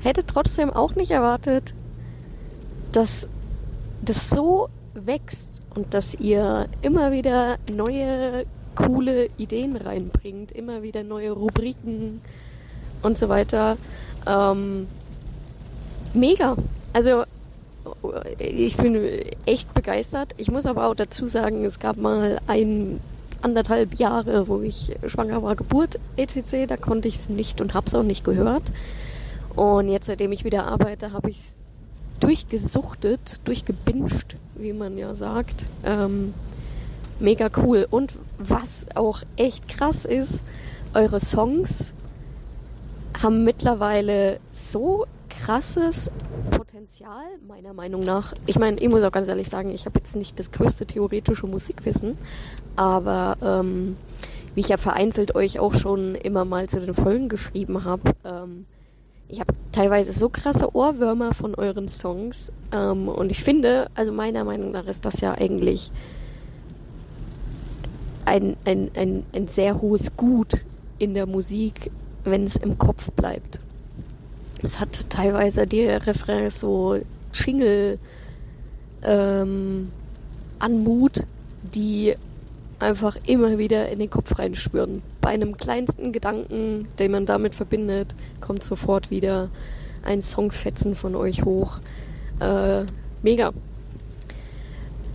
[0.00, 1.74] hätte trotzdem auch nicht erwartet,
[2.92, 3.28] dass
[4.04, 11.32] das so wächst und dass ihr immer wieder neue coole Ideen reinbringt, immer wieder neue
[11.32, 12.20] Rubriken
[13.02, 13.76] und so weiter.
[14.26, 14.86] Ähm,
[16.14, 16.56] mega.
[16.92, 17.24] Also
[18.38, 18.96] ich bin
[19.46, 20.34] echt begeistert.
[20.36, 23.00] Ich muss aber auch dazu sagen, es gab mal ein
[23.42, 26.66] anderthalb Jahre, wo ich schwanger war, Geburt etc.
[26.68, 28.72] Da konnte ich es nicht und habe es auch nicht gehört.
[29.56, 31.56] Und jetzt, seitdem ich wieder arbeite, habe ich es
[32.22, 35.66] durchgesuchtet, durchgebinscht, wie man ja sagt.
[35.84, 36.34] Ähm,
[37.18, 37.86] mega cool.
[37.90, 40.44] Und was auch echt krass ist,
[40.94, 41.92] eure Songs
[43.20, 46.10] haben mittlerweile so krasses
[46.50, 48.34] Potenzial meiner Meinung nach.
[48.46, 51.46] Ich meine, ich muss auch ganz ehrlich sagen, ich habe jetzt nicht das größte theoretische
[51.46, 52.16] Musikwissen,
[52.76, 53.96] aber ähm,
[54.54, 58.66] wie ich ja vereinzelt euch auch schon immer mal zu den Folgen geschrieben habe, ähm,
[59.32, 64.44] ich habe teilweise so krasse Ohrwürmer von euren Songs ähm, und ich finde, also meiner
[64.44, 65.90] Meinung nach ist das ja eigentlich
[68.26, 70.62] ein, ein, ein, ein sehr hohes Gut
[70.98, 71.90] in der Musik,
[72.24, 73.58] wenn es im Kopf bleibt.
[74.62, 76.98] Es hat teilweise die Refrains so
[77.32, 77.98] Jingle
[79.02, 79.90] ähm,
[80.58, 81.24] Anmut,
[81.74, 82.14] die
[82.78, 85.02] einfach immer wieder in den Kopf reinschwören.
[85.22, 89.48] Bei einem kleinsten Gedanken, den man damit verbindet, kommt sofort wieder
[90.02, 91.78] ein Songfetzen von euch hoch.
[92.40, 92.84] Äh,
[93.22, 93.52] mega.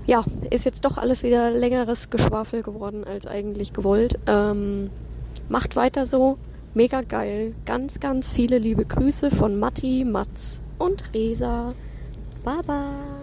[0.05, 4.17] Ja, ist jetzt doch alles wieder längeres Geschwafel geworden als eigentlich gewollt.
[4.25, 4.89] Ähm,
[5.49, 6.37] macht weiter so.
[6.73, 7.53] Mega geil.
[7.65, 11.73] Ganz, ganz viele liebe Grüße von Matti, Mats und Resa.
[12.45, 13.16] Baba.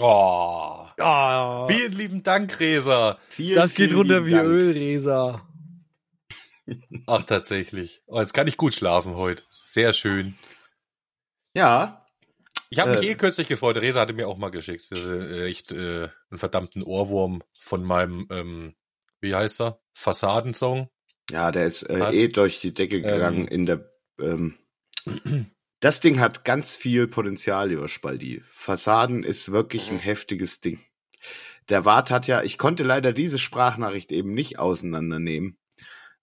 [0.00, 3.18] Oh, Ah, vielen lieben Dank, Resa.
[3.28, 4.46] Vielen, das geht runter wie Dank.
[4.48, 5.46] Öl, Resa.
[7.06, 8.02] Ach, tatsächlich.
[8.06, 9.42] Oh, jetzt kann ich gut schlafen heute.
[9.50, 10.36] Sehr schön.
[11.56, 12.06] Ja,
[12.72, 13.10] Ich habe mich Äh.
[13.10, 13.76] eh kürzlich gefreut.
[13.78, 14.86] Resa hatte mir auch mal geschickt.
[14.90, 18.74] Das ist äh, echt äh, einen verdammten Ohrwurm von meinem, ähm,
[19.20, 19.80] wie heißt er?
[19.94, 20.88] Fassadensong.
[21.30, 23.90] ja, der ist äh, eh durch die Decke gegangen in der.
[24.20, 24.56] Ähm,
[25.80, 28.42] das Ding hat ganz viel Potenzial, lieber Spaldi.
[28.52, 30.78] Fassaden ist wirklich ein heftiges Ding.
[31.68, 35.56] Der Wart hat ja, ich konnte leider diese Sprachnachricht eben nicht auseinandernehmen.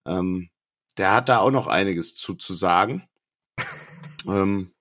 [0.06, 0.50] Ähm,
[0.98, 3.08] der hat da auch noch einiges zu, zu sagen.
[4.28, 4.74] ähm,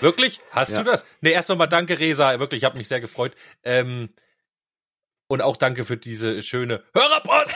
[0.00, 0.40] Wirklich?
[0.50, 0.82] Hast Ja.
[0.82, 1.04] du das?
[1.20, 2.38] Nee, erst nochmal danke, Resa.
[2.38, 3.34] Wirklich, ich habe mich sehr gefreut.
[3.64, 4.10] Ähm,
[5.30, 7.54] und auch danke für diese schöne Hörerpost.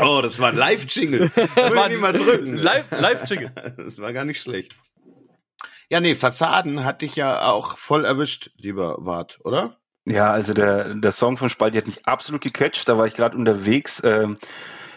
[0.00, 1.30] oh, das war ein Live-Jingle.
[1.36, 2.56] war Will ich mal drücken.
[2.56, 3.52] Live- Live-Jingle.
[3.76, 4.74] Das war gar nicht schlecht.
[5.88, 9.76] Ja, nee, Fassaden hat dich ja auch voll erwischt, lieber Wart, oder?
[10.04, 12.88] Ja, also der, der Song von Spalti hat mich absolut gecatcht.
[12.88, 14.36] Da war ich gerade unterwegs ähm,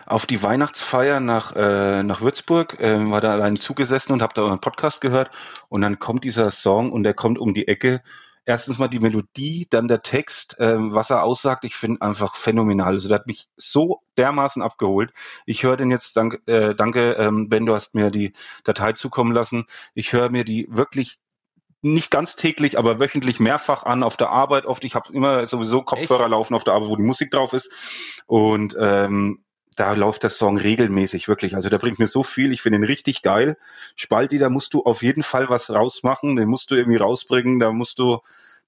[0.07, 4.41] auf die Weihnachtsfeier nach, äh, nach Würzburg, ähm, war da allein zugesessen und habe da
[4.41, 5.29] euren Podcast gehört.
[5.69, 8.01] Und dann kommt dieser Song und der kommt um die Ecke.
[8.49, 12.93] Erstens mal die Melodie, dann der Text, ähm, was er aussagt, ich finde einfach phänomenal.
[12.93, 15.11] Also der hat mich so dermaßen abgeholt.
[15.45, 18.31] Ich höre den jetzt, dank, äh, danke, ähm, Ben, du hast mir die
[18.63, 19.65] Datei zukommen lassen.
[19.95, 21.19] Ich höre mir die wirklich
[21.81, 24.65] nicht ganz täglich, aber wöchentlich mehrfach an auf der Arbeit.
[24.65, 28.23] Oft, ich habe immer sowieso Kopfhörer laufen auf der Arbeit, wo die Musik drauf ist.
[28.27, 29.43] Und ähm,
[29.77, 31.55] da läuft der Song regelmäßig, wirklich.
[31.55, 32.51] Also der bringt mir so viel.
[32.51, 33.57] Ich finde ihn richtig geil.
[33.95, 36.35] Spalti, da musst du auf jeden Fall was rausmachen.
[36.35, 37.59] Den musst du irgendwie rausbringen.
[37.59, 38.19] Da musst du,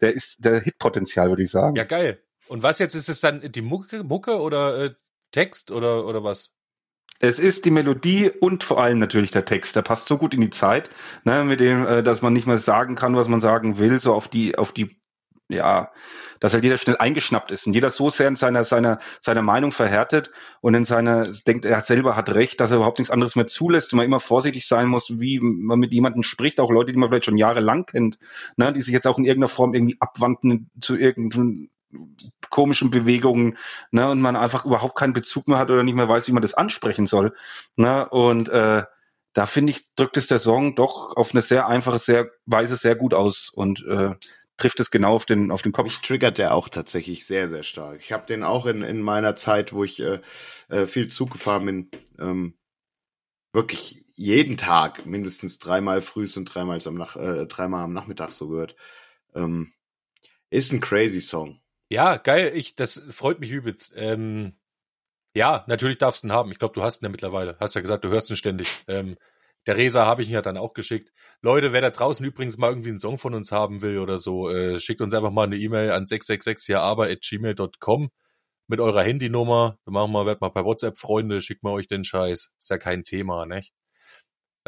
[0.02, 1.76] der ist der Hitpotenzial, würde ich sagen.
[1.76, 2.20] Ja, geil.
[2.48, 2.94] Und was jetzt?
[2.94, 4.92] Ist es dann die Mucke, Mucke oder äh,
[5.32, 6.52] Text oder, oder was?
[7.20, 9.76] Es ist die Melodie und vor allem natürlich der Text.
[9.76, 10.90] Der passt so gut in die Zeit,
[11.26, 14.14] ne, mit dem, äh, dass man nicht mehr sagen kann, was man sagen will, so
[14.14, 14.99] auf die, auf die,
[15.50, 15.92] ja,
[16.40, 19.72] dass halt jeder schnell eingeschnappt ist und jeder so sehr in seiner, seiner, seiner Meinung
[19.72, 20.32] verhärtet
[20.62, 23.92] und in seiner, denkt, er selber hat recht, dass er überhaupt nichts anderes mehr zulässt
[23.92, 27.10] und man immer vorsichtig sein muss, wie man mit jemandem spricht, auch Leute, die man
[27.10, 28.20] vielleicht schon jahrelang kennt,
[28.58, 31.70] ne, die sich jetzt auch in irgendeiner Form irgendwie abwandten zu irgendeinem
[32.52, 33.58] komischen Bewegungen,
[33.90, 36.44] ne, und man einfach überhaupt keinen Bezug mehr hat oder nicht mehr weiß, wie man
[36.44, 37.34] das ansprechen soll,
[37.76, 38.84] ne, und äh,
[39.34, 42.96] da finde ich, drückt es der Song doch auf eine sehr einfache, sehr Weise sehr
[42.96, 44.16] gut aus und äh,
[44.60, 45.86] trifft es genau auf den auf den Kopf.
[45.86, 48.00] Mich triggert der auch tatsächlich sehr, sehr stark.
[48.02, 50.20] Ich habe den auch in, in meiner Zeit, wo ich äh,
[50.70, 52.54] äh, viel Zug gefahren bin, ähm,
[53.54, 58.50] wirklich jeden Tag mindestens dreimal frühs und dreimal am, Nach äh, dreimal am Nachmittag so
[58.50, 58.76] gehört.
[59.34, 59.72] Ähm,
[60.50, 61.62] ist ein crazy Song.
[61.90, 62.52] Ja, geil.
[62.56, 63.94] Ich, das freut mich übelst.
[63.96, 64.54] Ähm,
[65.34, 66.52] ja, natürlich darfst du ihn haben.
[66.52, 67.58] Ich glaube, du hast ihn ja mittlerweile.
[67.60, 68.68] Hast ja gesagt, du hörst ihn ständig.
[68.88, 69.18] Ähm,
[69.70, 71.14] der Resa habe ich ihn ja dann auch geschickt.
[71.44, 74.50] Leute, wer da draußen übrigens mal irgendwie einen Song von uns haben will oder so,
[74.50, 78.10] äh, schickt uns einfach mal eine E-Mail an 666 hier aber@gmail.com
[78.68, 79.78] mit eurer Handynummer.
[79.86, 82.52] Wir machen mal, werdet mal per WhatsApp Freunde, schickt mal euch den Scheiß.
[82.58, 83.62] Ist ja kein Thema, ne?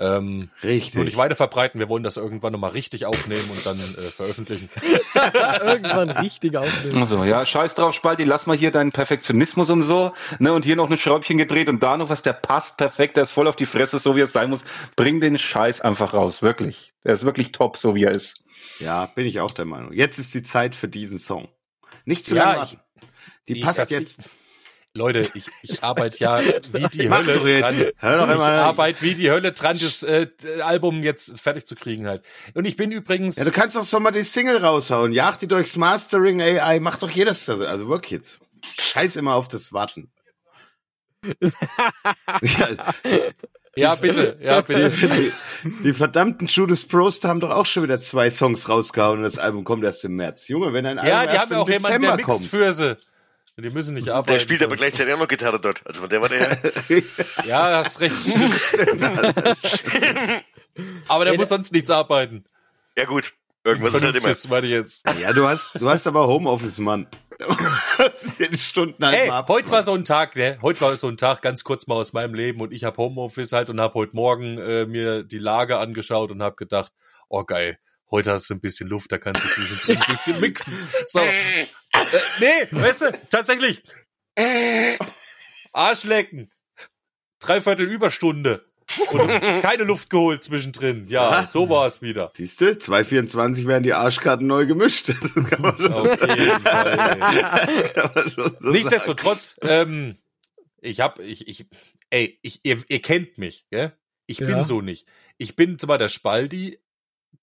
[0.02, 0.96] Ähm, Richtig.
[0.96, 1.80] nur nicht weiter verbreiten.
[1.80, 4.68] Wir wollen das irgendwann nochmal richtig aufnehmen und dann äh, veröffentlichen.
[5.64, 6.98] Irgendwann richtig aufnehmen.
[6.98, 10.76] Also, ja, scheiß drauf, Spalti, lass mal hier deinen Perfektionismus und so, ne, und hier
[10.76, 13.56] noch ein Schräubchen gedreht und da noch was, der passt perfekt, der ist voll auf
[13.56, 14.64] die Fresse, so wie es sein muss.
[14.96, 16.94] Bring den Scheiß einfach raus, wirklich.
[17.04, 18.34] Der ist wirklich top, so wie er ist.
[18.80, 19.94] Ja, bin ich auch der Meinung.
[19.94, 21.48] Jetzt ist die Zeit für diesen Song.
[22.06, 22.80] Nicht zu Ja, lange warten.
[23.48, 24.28] Die ich- passt jetzt.
[24.94, 26.40] Leute, ich, ich arbeite ja
[26.74, 27.62] wie die Mach Hölle doch jetzt.
[27.80, 27.92] dran.
[27.98, 28.60] Hör doch ich einmal.
[28.60, 30.28] arbeite wie die Hölle dran, das äh,
[30.62, 32.24] Album jetzt fertig zu kriegen halt.
[32.56, 35.14] Und ich bin übrigens, Ja, du kannst doch schon mal die Single raushauen.
[35.14, 36.80] Jagd die durchs Mastering AI.
[36.82, 37.48] Macht doch jedes.
[37.50, 38.40] Also wirklich jetzt.
[38.80, 40.12] Scheiß immer auf das Warten.
[42.42, 42.94] ja,
[43.78, 44.90] Ja, bitte, ja, bitte.
[44.92, 45.32] Die,
[45.84, 49.64] die verdammten Judas Prost haben doch auch schon wieder zwei Songs rausgehauen und das Album
[49.64, 50.50] kommt erst im März.
[50.50, 52.30] Junge, wenn ein Album Ja, die erst haben ja im auch jemanden, Dezember der mixt
[52.30, 52.46] kommt.
[52.48, 52.98] für sie.
[53.62, 54.34] Die müssen nicht arbeiten.
[54.34, 55.86] Der spielt aber gleichzeitig auch noch Gitarre dort.
[55.86, 56.58] Also von der war der.
[57.46, 58.16] Ja, hast recht.
[61.08, 62.46] aber der muss sonst nichts arbeiten.
[62.98, 63.34] Ja gut,
[63.64, 64.22] irgendwas ist halt immer.
[64.22, 65.04] Vernünftiges, meine ich jetzt.
[65.22, 67.08] Ja, du hast, du hast aber Homeoffice, Mann.
[67.98, 70.60] Das Stunden halt Ey, mal heute war so ein Tag, ne?
[70.62, 73.52] Heute war so ein Tag, ganz kurz mal aus meinem Leben und ich habe Homeoffice
[73.52, 76.92] halt und habe heute Morgen äh, mir die Lage angeschaut und habe gedacht,
[77.30, 77.80] oh geil,
[78.12, 80.76] heute hast du ein bisschen Luft, da kannst du zwischendrin ein bisschen mixen.
[81.08, 81.20] So.
[81.94, 82.00] Äh,
[82.40, 83.84] nee, weißt du, tatsächlich.
[85.74, 86.52] Arschlecken.
[87.40, 88.66] Dreiviertel Überstunde.
[89.12, 89.28] Und
[89.62, 91.06] keine Luft geholt zwischendrin.
[91.08, 92.32] Ja, so war es wieder.
[92.36, 95.10] Siehst du, 224 werden die Arschkarten neu gemischt.
[95.10, 97.18] Das kann man schon, Auf jeden Fall.
[97.68, 100.18] das kann man schon so Nichtsdestotrotz, ähm,
[100.82, 101.68] ich hab, ich, ich,
[102.10, 103.94] ey, ich, ihr, ihr kennt mich, gell?
[104.28, 104.48] Ich Ja.
[104.48, 105.08] bin so nicht.
[105.38, 106.78] Ich bin zwar der Spaldi,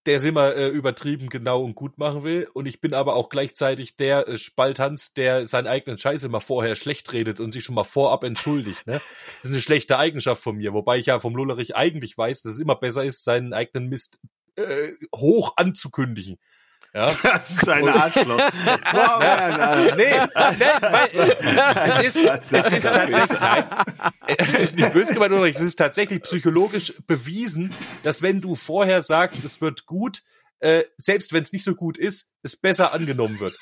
[0.07, 3.29] der es immer äh, übertrieben genau und gut machen will, und ich bin aber auch
[3.29, 7.75] gleichzeitig der äh, Spaltanz, der seinen eigenen Scheiß immer vorher schlecht redet und sich schon
[7.75, 8.87] mal vorab entschuldigt.
[8.87, 9.01] Ne?
[9.43, 12.55] Das ist eine schlechte Eigenschaft von mir, wobei ich ja vom Lullerich eigentlich weiß, dass
[12.55, 14.19] es immer besser ist, seinen eigenen Mist
[14.57, 16.39] äh, hoch anzukündigen.
[16.95, 17.15] Ja?
[17.23, 18.51] Das ist ein Arschloch.
[18.93, 19.97] Boah, Mann, Alter.
[19.97, 22.17] Nee, weil es ist,
[22.51, 23.69] es ist tatsächlich, nein,
[24.27, 29.45] es ist nicht böse gemeint, es ist tatsächlich psychologisch bewiesen, dass wenn du vorher sagst,
[29.45, 30.23] es wird gut,
[30.61, 33.57] äh, selbst wenn es nicht so gut ist, es besser angenommen wird.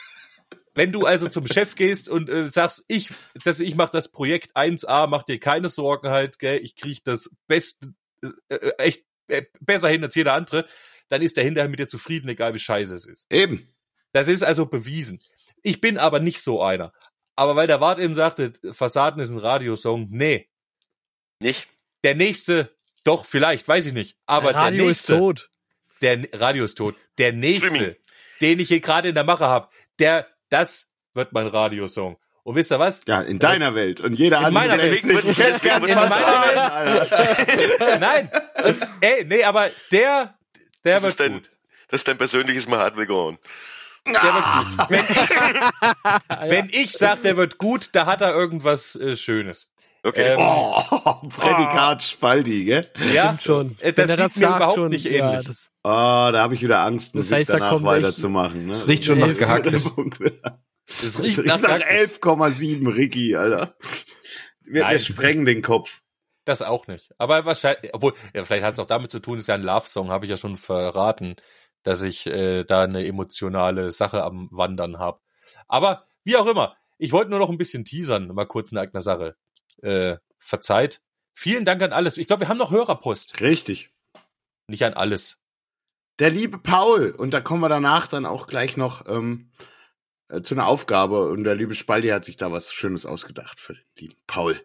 [0.75, 3.09] Wenn du also zum Chef gehst und äh, sagst, ich,
[3.45, 7.31] dass ich mache das Projekt 1a, mach dir keine Sorgen halt, gell, ich krieg das
[7.47, 10.67] beste, äh, äh, echt äh, besser hin als jeder andere,
[11.09, 13.27] dann ist der hinterher mit dir zufrieden, egal wie scheiße es ist.
[13.31, 13.69] Eben.
[14.13, 15.21] Das ist also bewiesen.
[15.63, 16.93] Ich bin aber nicht so einer.
[17.35, 20.49] Aber weil der Wart eben sagte, Fassaden ist ein Radiosong, nee.
[21.39, 21.69] Nicht?
[22.03, 24.17] Der nächste, doch, vielleicht, weiß ich nicht.
[24.27, 25.51] Aber Radio der ist nächste, tot.
[26.01, 26.95] der Radio ist tot.
[27.19, 27.97] Der nächste, Streaming.
[28.41, 32.17] den ich hier gerade in der Mache habe, der, das wird mein Radiosong.
[32.43, 33.01] Und wisst ihr was?
[33.09, 34.01] Ja, in deiner Welt.
[34.01, 34.93] Und jeder In andere meiner Welt.
[34.95, 37.13] Deswegen wird Ich hätte gern in meiner Fassaden, Welt.
[37.13, 37.99] Alter.
[37.99, 38.31] Nein,
[39.01, 40.36] ey, nee, aber der,
[40.85, 41.51] der Das wird ist dein, gut.
[41.89, 43.05] das ist dein persönliches Mahatma
[44.07, 44.91] Der wird gut.
[44.91, 49.69] Wenn, wenn ich sag, der wird gut, da hat er irgendwas äh, Schönes.
[50.03, 50.35] Okay.
[50.35, 52.89] Ähm, Oh, Prädikat Spaldi, gell?
[53.13, 53.77] Ja, Stimmt schon.
[53.81, 55.47] Äh, Wenn Das er sieht mir überhaupt schon, nicht ja, ähnlich.
[55.49, 58.67] das, Oh, da habe ich wieder Angst, Das Musik heißt, da danach echt- weiterzumachen.
[58.67, 58.71] Ne?
[58.71, 59.93] Es riecht schon nach Das Gehacktes.
[61.03, 63.75] es riecht nach, nach, 11,7, Ricky, Alter.
[64.63, 66.03] Wir, wir sprengen den Kopf.
[66.47, 67.13] Das auch nicht.
[67.19, 69.65] Aber wahrscheinlich, obwohl, ja, vielleicht hat es auch damit zu tun, es ist ja ein
[69.65, 71.35] Love-Song, habe ich ja schon verraten,
[71.83, 75.21] dass ich äh, da eine emotionale Sache am Wandern habe.
[75.67, 79.01] Aber wie auch immer, ich wollte nur noch ein bisschen teasern, mal kurz in eigener
[79.01, 79.37] Sache.
[79.83, 81.03] Äh, verzeiht.
[81.35, 82.17] Vielen Dank an alles.
[82.17, 83.41] Ich glaube, wir haben noch Hörerpost.
[83.41, 83.91] Richtig.
[84.69, 85.39] Nicht an alles.
[86.21, 89.51] Der liebe Paul, und da kommen wir danach dann auch gleich noch ähm,
[90.29, 91.29] äh, zu einer Aufgabe.
[91.29, 94.65] Und der liebe Spaldi hat sich da was Schönes ausgedacht für den lieben Paul.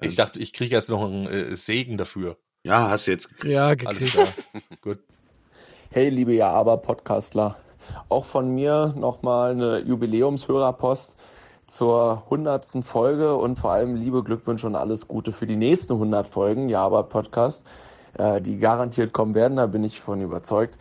[0.00, 2.36] Ich dachte, ich kriege erst noch einen äh, Segen dafür.
[2.62, 3.54] Ja, hast du jetzt gekriegt.
[3.54, 4.12] ja, Alles gekriegt.
[4.12, 4.28] klar.
[4.82, 4.98] Gut.
[5.90, 7.56] Hey, liebe Ja, aber Podcastler.
[8.08, 11.16] Auch von mir nochmal eine Jubiläumshörerpost
[11.66, 16.28] zur hundertsten Folge und vor allem liebe Glückwünsche und alles Gute für die nächsten 100
[16.28, 17.64] Folgen Ja, aber Podcast,
[18.18, 20.78] äh, die garantiert kommen werden, da bin ich von überzeugt.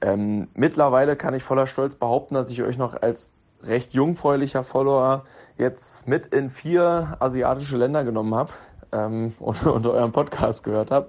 [0.00, 3.32] Ähm, mittlerweile kann ich voller Stolz behaupten, dass ich euch noch als
[3.62, 5.24] recht jungfräulicher Follower
[5.58, 8.52] jetzt mit in vier asiatische Länder genommen habe
[8.92, 11.08] ähm, und, und euren Podcast gehört habe.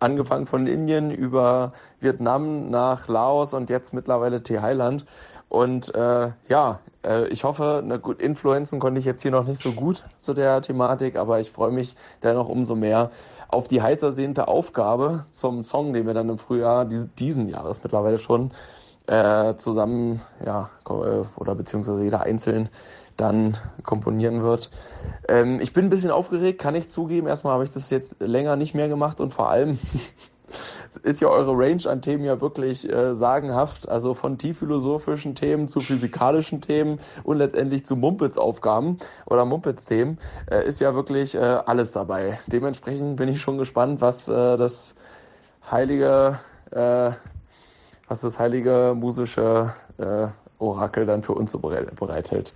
[0.00, 5.06] Angefangen von Indien über Vietnam nach Laos und jetzt mittlerweile Thailand.
[5.48, 9.62] Und äh, ja, äh, ich hoffe, na gut, influenzen konnte ich jetzt hier noch nicht
[9.62, 13.10] so gut zu der Thematik, aber ich freue mich dennoch umso mehr
[13.48, 17.84] auf die heiß ersehnte Aufgabe zum Song, den wir dann im Frühjahr dies- diesen Jahres
[17.84, 18.50] mittlerweile schon
[19.06, 22.68] äh, zusammen, ja, äh, oder beziehungsweise jeder einzeln
[23.16, 24.70] dann komponieren wird.
[25.28, 27.26] Ähm, ich bin ein bisschen aufgeregt, kann ich zugeben.
[27.26, 29.78] Erstmal habe ich das jetzt länger nicht mehr gemacht und vor allem
[31.02, 33.88] ist ja eure Range an Themen ja wirklich äh, sagenhaft.
[33.88, 40.18] Also von tiefphilosophischen Themen zu physikalischen Themen und letztendlich zu Mumpitz-Aufgaben oder Mumpitz-Themen
[40.50, 42.38] äh, ist ja wirklich äh, alles dabei.
[42.46, 44.94] Dementsprechend bin ich schon gespannt, was äh, das
[45.70, 46.40] heilige,
[46.70, 47.12] äh,
[48.08, 52.52] was das heilige musische äh, Orakel dann für uns so bereit- bereithält.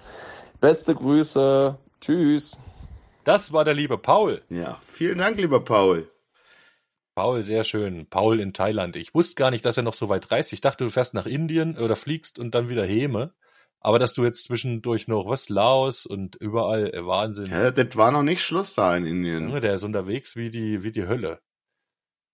[0.61, 1.79] Beste Grüße.
[2.01, 2.57] Tschüss.
[3.25, 4.43] Das war der liebe Paul.
[4.49, 6.11] Ja, vielen Dank, lieber Paul.
[7.15, 8.07] Paul, sehr schön.
[8.07, 8.97] Paul in Thailand.
[8.97, 10.53] Ich wusste gar nicht, dass er noch so weit reist.
[10.53, 13.35] Ich dachte, du fährst nach Indien oder fliegst und dann wieder Heme.
[13.81, 17.47] Aber dass du jetzt zwischendurch noch was, Laos und überall, äh, Wahnsinn.
[17.47, 19.53] Ja, das war noch nicht Schluss da in Indien.
[19.61, 21.41] Der ist unterwegs wie die, wie die Hölle.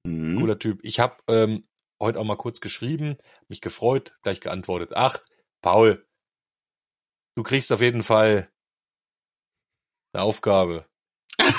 [0.05, 0.39] Mhm.
[0.39, 0.81] Cooler Typ.
[0.83, 1.65] Ich habe ähm,
[2.01, 3.17] heute auch mal kurz geschrieben,
[3.49, 4.93] mich gefreut, gleich geantwortet.
[4.95, 5.19] Ach,
[5.61, 6.07] Paul,
[7.35, 8.49] du kriegst auf jeden Fall
[10.13, 10.87] eine Aufgabe.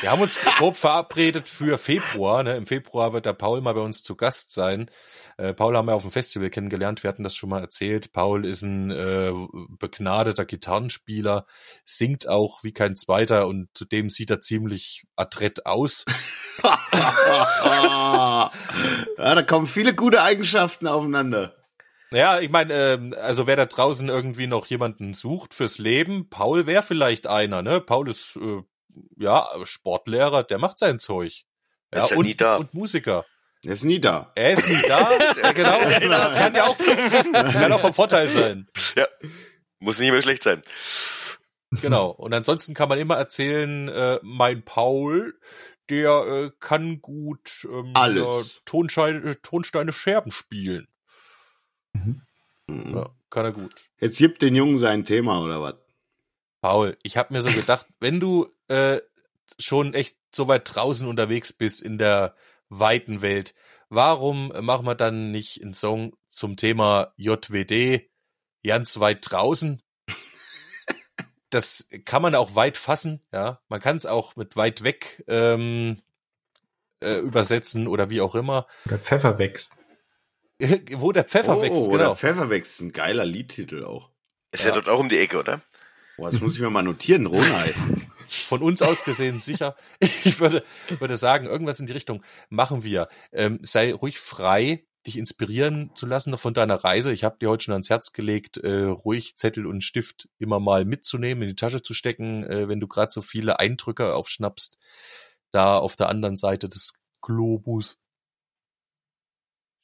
[0.02, 2.44] Wir haben uns grob verabredet für Februar.
[2.44, 2.56] Ne?
[2.56, 4.90] Im Februar wird der Paul mal bei uns zu Gast sein.
[5.38, 7.04] Äh, Paul haben wir auf dem Festival kennengelernt.
[7.04, 8.14] Wir hatten das schon mal erzählt.
[8.14, 9.34] Paul ist ein äh,
[9.78, 11.46] begnadeter Gitarrenspieler,
[11.84, 16.06] singt auch wie kein zweiter und zudem sieht er ziemlich adrett aus.
[16.64, 18.52] ja,
[19.18, 21.54] da kommen viele gute Eigenschaften aufeinander.
[22.12, 26.68] Ja, ich meine, ähm, also wer da draußen irgendwie noch jemanden sucht fürs Leben, Paul
[26.68, 27.82] wäre vielleicht einer, ne?
[27.82, 28.62] Paul ist äh,
[29.18, 31.44] ja Sportlehrer, der macht sein Zeug.
[31.94, 32.58] Ja, Ist ja und, nie da.
[32.58, 33.26] und Musiker.
[33.64, 34.32] Er ist nie da.
[34.36, 35.10] Er ist nie da,
[35.42, 35.80] ja, genau.
[35.82, 36.78] Das kann ja auch,
[37.34, 38.68] kann auch vom Vorteil sein.
[38.96, 39.08] Ja.
[39.80, 40.62] Muss nicht mehr schlecht sein.
[41.82, 42.10] Genau.
[42.10, 45.38] Und ansonsten kann man immer erzählen, äh, mein Paul,
[45.90, 48.24] der äh, kann gut ähm, Alles.
[48.24, 50.88] ja, Tonsteine, Tonsteine Scherben spielen.
[52.68, 53.74] Ja, kann er gut.
[54.00, 55.76] Jetzt gibt den Jungen sein Thema, oder was?
[56.62, 59.00] Paul, ich habe mir so gedacht, wenn du äh,
[59.60, 62.36] schon echt so weit draußen unterwegs bist in der
[62.70, 63.54] weiten Welt,
[63.90, 68.10] warum machen wir dann nicht einen Song zum Thema JWD
[68.66, 69.82] ganz weit draußen?
[71.52, 73.62] Das kann man auch weit fassen, ja.
[73.70, 76.02] Man kann es auch mit weit weg ähm,
[77.02, 78.68] äh, übersetzen oder wie auch immer.
[78.86, 79.78] Der Pfeffer wächst.
[80.94, 82.16] Wo der Pfeffer oh, wächst, oder genau.
[82.16, 84.10] Pfeffer wächst, ein geiler Liedtitel auch.
[84.52, 84.76] Ist ja, Ja.
[84.76, 85.62] dort auch um die Ecke, oder?
[86.18, 87.76] Boah, das muss ich mir mal notieren, Ronald.
[88.28, 89.76] von uns aus gesehen sicher.
[90.00, 90.64] Ich würde,
[91.00, 93.10] würde sagen, irgendwas in die Richtung machen wir.
[93.32, 97.12] Ähm, sei ruhig frei, dich inspirieren zu lassen noch von deiner Reise.
[97.12, 100.86] Ich habe dir heute schon ans Herz gelegt, äh, ruhig Zettel und Stift immer mal
[100.86, 104.78] mitzunehmen, in die Tasche zu stecken, äh, wenn du gerade so viele Eindrücke aufschnappst.
[105.52, 108.00] Da auf der anderen Seite des Globus.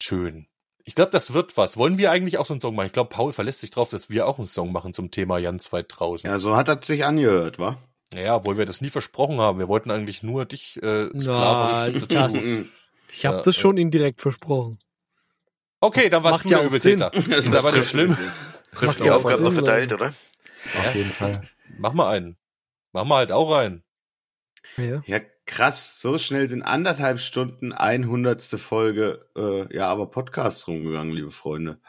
[0.02, 0.48] Schön.
[0.92, 1.78] Ich glaube, das wird was.
[1.78, 2.88] Wollen wir eigentlich auch so einen Song machen?
[2.88, 5.72] Ich glaube, Paul verlässt sich drauf, dass wir auch einen Song machen zum Thema ganz
[5.72, 6.30] weit draußen.
[6.30, 7.78] Ja, so hat er sich angehört, wa?
[8.14, 9.58] Ja, obwohl wir das nie versprochen haben.
[9.58, 12.66] Wir wollten eigentlich nur dich äh, Na, sklavisch das- dazu.
[13.10, 13.62] Ich habe Ja, das ja.
[13.62, 14.80] schon indirekt versprochen.
[15.80, 17.10] Okay, dann Macht du ja Übeltäter.
[17.10, 18.18] Das Ist aber nicht schlimm.
[18.76, 20.14] Trifft ja Die Aufgaben noch verteilt, oder?
[20.78, 21.42] auf jeden Fall.
[21.78, 22.36] Mach mal einen.
[22.92, 23.82] Mach mal halt auch rein.
[24.76, 25.02] Ja.
[25.06, 25.20] Ja,
[25.52, 26.00] krass.
[26.00, 31.80] So schnell sind anderthalb Stunden, ein hundertste Folge, äh, ja, aber Podcast rumgegangen, liebe Freunde.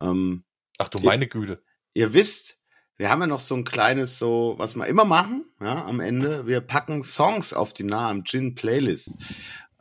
[0.00, 0.44] Ähm,
[0.78, 1.62] Ach du meine Güte.
[1.94, 2.62] ihr wisst,
[2.96, 6.46] wir haben ja noch so ein kleines, so, was wir immer machen, ja, am Ende.
[6.46, 9.18] Wir packen Songs auf die am Gin Playlist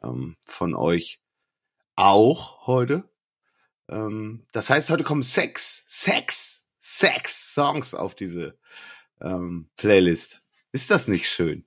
[0.01, 1.21] ähm, von euch
[1.95, 3.03] auch heute.
[3.89, 8.57] Ähm, das heißt, heute kommen sechs, sechs, sechs Songs auf diese
[9.21, 10.43] ähm, Playlist.
[10.71, 11.65] Ist das nicht schön?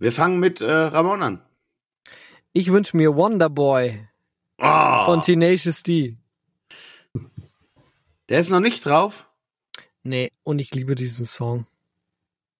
[0.00, 1.42] Wir fangen mit äh, Ramon an.
[2.52, 4.06] Ich wünsche mir Wonderboy
[4.62, 6.16] Oh, von Tenacious D.
[8.28, 9.26] der ist noch nicht drauf.
[10.02, 11.66] Nee, und ich liebe diesen Song.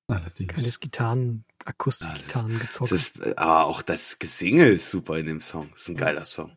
[0.06, 0.52] Allerdings.
[0.54, 2.92] Kleines Gitarren, Akustikgitarren Das gezockt.
[2.92, 5.68] ist, aber auch das Gesinge ist super in dem Song.
[5.72, 6.56] Das ist ein geiler Song.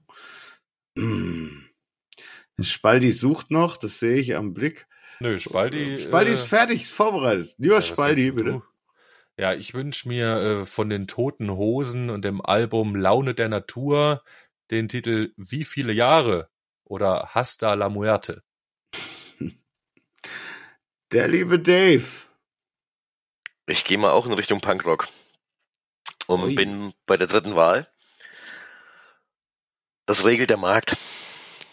[0.95, 1.47] Mm.
[2.59, 4.85] Spaldi sucht noch, das sehe ich am Blick.
[5.19, 5.97] Nö, Spaldi.
[5.97, 7.55] Spaldi äh, ist fertig, ist vorbereitet.
[7.57, 8.63] Lieber ja, Spaldi, denkst du?
[9.37, 14.23] Ja, ich wünsche mir äh, von den Toten Hosen und dem Album Laune der Natur
[14.69, 16.49] den Titel Wie viele Jahre
[16.83, 18.43] oder Hasta la Muerte.
[21.11, 22.05] Der liebe Dave.
[23.65, 25.07] Ich gehe mal auch in Richtung Punkrock.
[26.27, 26.55] Und Ui.
[26.55, 27.87] bin bei der dritten Wahl.
[30.05, 30.97] Das regelt der Markt.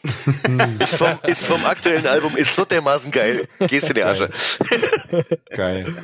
[0.78, 3.48] Ist vom, ist vom aktuellen Album, ist so dermaßen geil.
[3.58, 4.30] Gehst in die Asche.
[5.50, 5.94] Geil.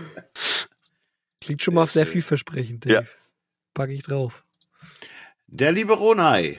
[1.47, 2.95] Klingt schon mal Sehr vielversprechend, Dave.
[2.95, 3.03] Ja.
[3.73, 4.43] Pack ich drauf.
[5.47, 6.59] Der liebe Ronai.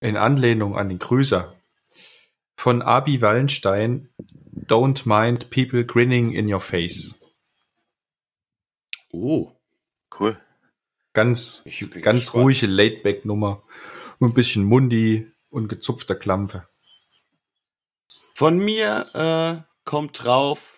[0.00, 1.56] In Anlehnung an den Grüßer.
[2.54, 4.10] Von Abi Wallenstein.
[4.54, 7.18] Don't mind people grinning in your face.
[9.10, 9.52] Oh.
[10.20, 10.38] Cool.
[11.14, 11.64] Ganz,
[12.02, 12.44] ganz gespannt.
[12.44, 13.62] ruhige Laidback-Nummer.
[14.20, 16.68] Ein bisschen Mundi und gezupfter Klampfe.
[18.34, 20.77] Von mir äh, kommt drauf.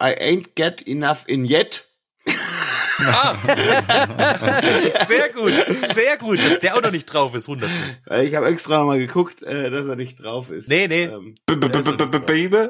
[0.00, 1.84] I ain't get enough in yet.
[3.00, 3.36] Ah!
[5.06, 5.52] sehr gut,
[5.92, 6.38] sehr gut.
[6.40, 7.70] Dass der auch noch nicht drauf ist, 100.
[8.10, 10.68] Äh, Ich habe extra nochmal geguckt, äh, dass er nicht drauf ist.
[10.68, 11.04] Nee, nee.
[11.04, 11.68] Ähm, Baby?
[12.24, 12.68] Baby.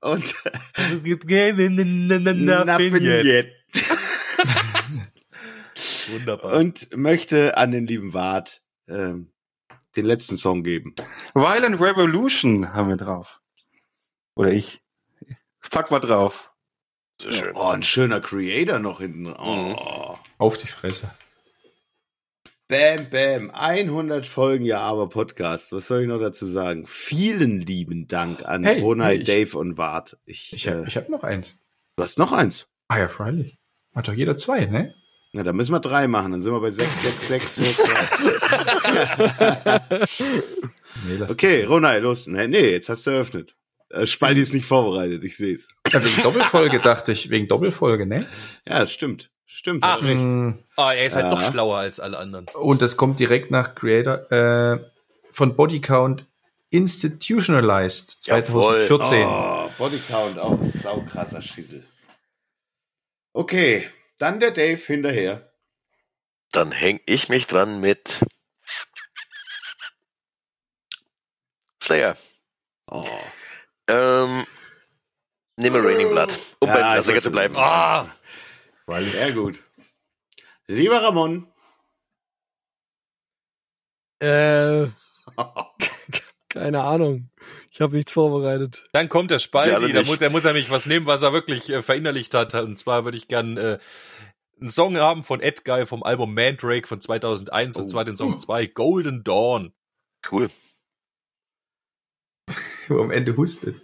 [0.00, 0.34] Und
[3.24, 3.52] yet.
[6.08, 6.52] Wunderbar.
[6.54, 9.30] Und möchte an den lieben Wart ähm,
[9.96, 10.94] den letzten Song geben.
[11.34, 13.40] Violent Revolution haben wir drauf.
[14.36, 14.80] Oder ich.
[15.70, 16.52] Pack mal drauf.
[17.20, 17.54] Schön.
[17.54, 19.26] Oh, ein schöner Creator noch hinten.
[19.28, 20.16] Oh.
[20.38, 21.10] Auf die Fresse.
[22.68, 23.50] Bam, bam.
[23.54, 25.72] 100 Folgen Ja, aber Podcast.
[25.72, 26.84] Was soll ich noch dazu sagen?
[26.86, 30.18] Vielen lieben Dank an Hey, Ronald, ich- Dave und Wart.
[30.26, 31.58] Ich, Ich äh, habe ich hab noch eins.
[31.96, 32.66] du hast noch eins.
[32.88, 33.56] Ah ja, freilich.
[33.94, 34.94] Hat doch jeder zwei, ne?
[35.32, 36.32] Na, da müssen wir drei machen.
[36.32, 38.32] Dann sind wir bei 6, 6, 6, 6.
[41.06, 42.26] Nee, Okay, Ronald, los.
[42.26, 43.54] Nee, nee, jetzt hast du eröffnet.
[43.96, 45.68] Äh, Spaldi ist nicht vorbereitet, ich sehe es.
[45.92, 48.28] Ja, wegen Doppelfolge dachte ich, wegen Doppelfolge, ne?
[48.66, 49.30] Ja, das stimmt.
[49.46, 50.20] Stimmt, Ach, hast recht.
[50.20, 51.30] Mm, Ah, er ist halt Ja.
[51.30, 52.46] doch schlauer als alle anderen.
[52.54, 54.84] Und das kommt direkt nach Creator äh,
[55.30, 56.26] von Body Count
[56.70, 59.24] Institutionalized 2014.
[59.26, 61.84] Oh, Bodycount, auch saukrasser Schissel.
[63.32, 63.88] Okay,
[64.18, 65.52] dann der Dave hinterher.
[66.50, 68.20] Dann häng ich mich dran mit
[71.82, 72.16] Slayer.
[72.90, 73.04] Oh.
[75.72, 77.56] Nehme Raining Blood, um Ja, beim ich Klassiker zu bleiben.
[77.56, 78.06] Ah,
[78.86, 79.62] Sehr gut.
[80.68, 81.48] Lieber Ramon.
[84.20, 84.86] Äh,
[86.48, 87.30] keine Ahnung.
[87.70, 88.88] Ich habe nichts vorbereitet.
[88.92, 90.08] dann kommt der Wir Spaldi, alle da nicht.
[90.08, 92.54] muss, da muss er mich was nehmen, was er wirklich äh, verinnerlicht hat.
[92.54, 93.78] Und zwar würde ich gern äh,
[94.60, 97.82] einen Song haben von Ed Guy vom Album Mandrake von 2001 Oh.
[97.82, 99.74] und zwar den Song 2, Golden Dawn.
[100.30, 100.48] Cool.
[102.88, 103.82] Wo am Ende hustet.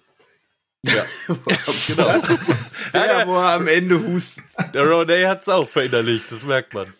[1.86, 2.04] genau.
[2.08, 4.44] Das ist der, wo er am Ende hustet.
[4.74, 6.92] Der Ronay hat's auch verinnerlicht, das merkt man.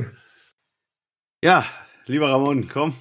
[1.42, 1.66] Ja,
[2.06, 2.94] lieber Ramon, komm.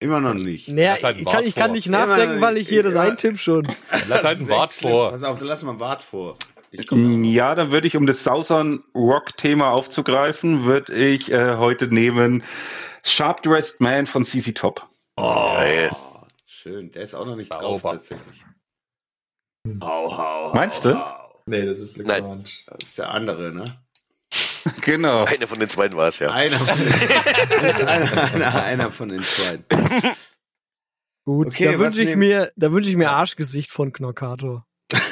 [0.00, 0.68] Immer noch nicht.
[0.68, 3.02] Naja, Lass halt ich, kann, ich kann nicht nachdenken, weil ich hier das Ja.
[3.02, 3.68] eintipp schon.
[4.08, 5.10] Lass halt einen Wart vor.
[5.10, 6.36] Pass auf, dann lass mal einen Wart vor.
[6.90, 12.42] Mm, Ja, dann würde ich, um das Southern Rock-Thema aufzugreifen, würde ich äh, heute nehmen
[13.04, 14.88] Sharp Dressed Man von CC Top.
[15.16, 15.90] Oh, Geil.
[16.48, 16.90] schön.
[16.92, 17.62] Der ist auch noch nicht Sauber.
[17.62, 18.42] drauf tatsächlich.
[19.80, 21.50] Hau, hau, Meinst hau, du?
[21.50, 22.22] Nee, das ist Nein.
[22.22, 22.64] Legrand.
[22.66, 23.64] Das ist der andere, ne?
[24.82, 25.24] Genau.
[25.24, 26.30] Einer von den beiden war es, ja.
[26.30, 26.92] Einer von den,
[27.88, 29.58] einer, einer, einer von den zwei.
[31.24, 34.66] Gut, Okay, da wünsche ich nehm- mir, da wünsche ich mir Arschgesicht von Knockator.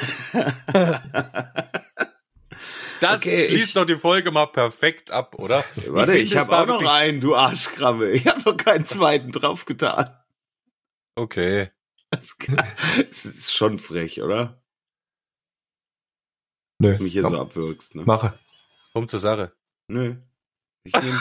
[3.01, 5.63] Das Okay, schließt ich- doch die Folge mal perfekt ab, oder?
[5.87, 8.11] Warte, ich, es habe auch noch einen, du Arschkramme.
[8.11, 10.15] Ich habe noch keinen zweiten draufgetan.
[11.15, 11.71] Okay.
[12.11, 12.35] Das
[13.09, 14.61] das ist schon frech, oder?
[16.79, 16.97] Nö.
[16.99, 18.03] Mich hier Komm, so abwürgst, ne?
[18.05, 18.37] Mache.
[18.93, 19.53] Komm zur Sache.
[19.87, 20.15] Nö.
[20.83, 21.19] Ich nehme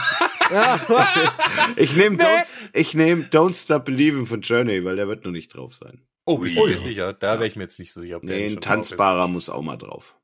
[0.50, 0.80] Ja,
[1.76, 5.54] ich nehm don't, ich nehm Don't Stop Believing von Journey, weil der wird noch nicht
[5.54, 6.06] drauf sein.
[6.24, 7.12] Oh, bist du dir sicher?
[7.12, 8.16] Da wäre ich mir jetzt nicht so sicher.
[8.16, 10.16] Ob der Nee, schon ein drauf tanzbarer muss auch mal drauf.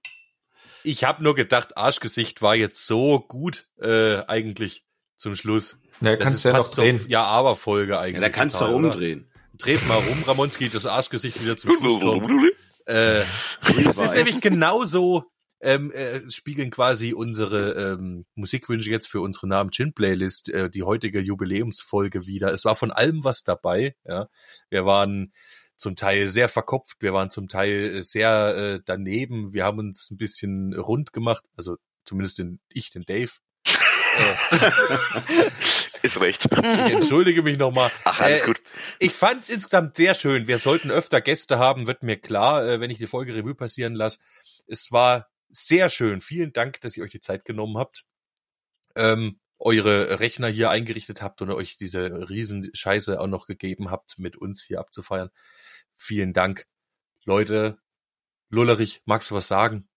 [0.84, 4.84] Ich habe nur gedacht, Arschgesicht war jetzt so gut äh, eigentlich
[5.16, 5.78] zum Schluss.
[6.00, 7.04] Ja, Das kannst ist ja noch fast zur drehen.
[7.08, 8.14] Ja-Aber-Folge eigentlich.
[8.16, 8.88] Ja, da kannst du auch oder?
[8.88, 9.30] umdrehen.
[9.58, 12.30] Dreh's mal rum, Ramonski, das Arschgesicht wieder zum Schluss kommt.
[12.86, 13.22] Äh,
[13.88, 15.24] es ist nämlich genauso,
[15.60, 20.82] ähm, äh, spiegeln quasi unsere ähm, Musikwünsche jetzt für unsere Namen Chin Playlist, äh, die
[20.82, 22.52] heutige Jubiläumsfolge wieder.
[22.52, 23.96] Es war von allem was dabei.
[24.04, 24.28] Ja,
[24.68, 25.32] wir waren
[25.76, 29.52] zum Teil sehr verkopft, wir waren zum Teil sehr äh, daneben.
[29.52, 33.32] Wir haben uns ein bisschen rund gemacht, also zumindest den, ich, den Dave.
[36.02, 36.46] Ist recht.
[36.46, 37.90] Ich entschuldige mich nochmal.
[38.04, 38.62] Ach, alles Äh, gut.
[38.98, 40.46] Ich fand es insgesamt sehr schön.
[40.46, 43.94] Wir sollten öfter Gäste haben, wird mir klar, äh, wenn ich die Folge Revue passieren
[43.94, 44.18] lasse.
[44.66, 46.20] Es war sehr schön.
[46.20, 48.04] Vielen Dank, dass ihr euch die Zeit genommen habt,
[48.94, 54.36] ähm, eure Rechner hier eingerichtet habt und euch diese Riesenscheiße auch noch gegeben habt, mit
[54.36, 55.30] uns hier abzufeiern.
[55.92, 56.66] Vielen Dank.
[57.24, 57.78] Leute,
[58.50, 59.88] Lullerich, magst du was sagen?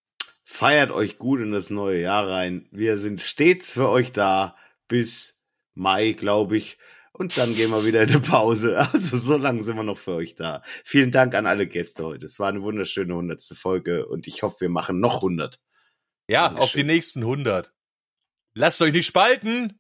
[0.52, 2.68] Feiert euch gut in das neue Jahr rein.
[2.72, 5.45] Wir sind stets für euch da bis
[5.76, 6.80] Mai, glaube ich.
[7.14, 8.76] Und dann gehen wir wieder in eine Pause.
[8.91, 10.64] Also so lange sind wir noch für euch da.
[10.84, 12.26] Vielen Dank an alle Gäste heute.
[12.26, 15.62] Es war eine wunderschöne hundertste Folge und ich hoffe, wir machen noch 100.
[16.28, 16.64] Ja, Dankeschön.
[16.64, 17.72] auf die nächsten 100.
[18.56, 19.80] Lasst euch nicht spalten.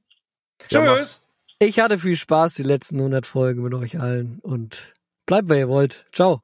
[0.69, 1.27] Ja, Tschüss.
[1.57, 4.93] ich hatte viel Spaß die letzten 100 Folgen mit euch allen und
[5.25, 6.05] bleibt, wer ihr wollt.
[6.13, 6.43] Ciao.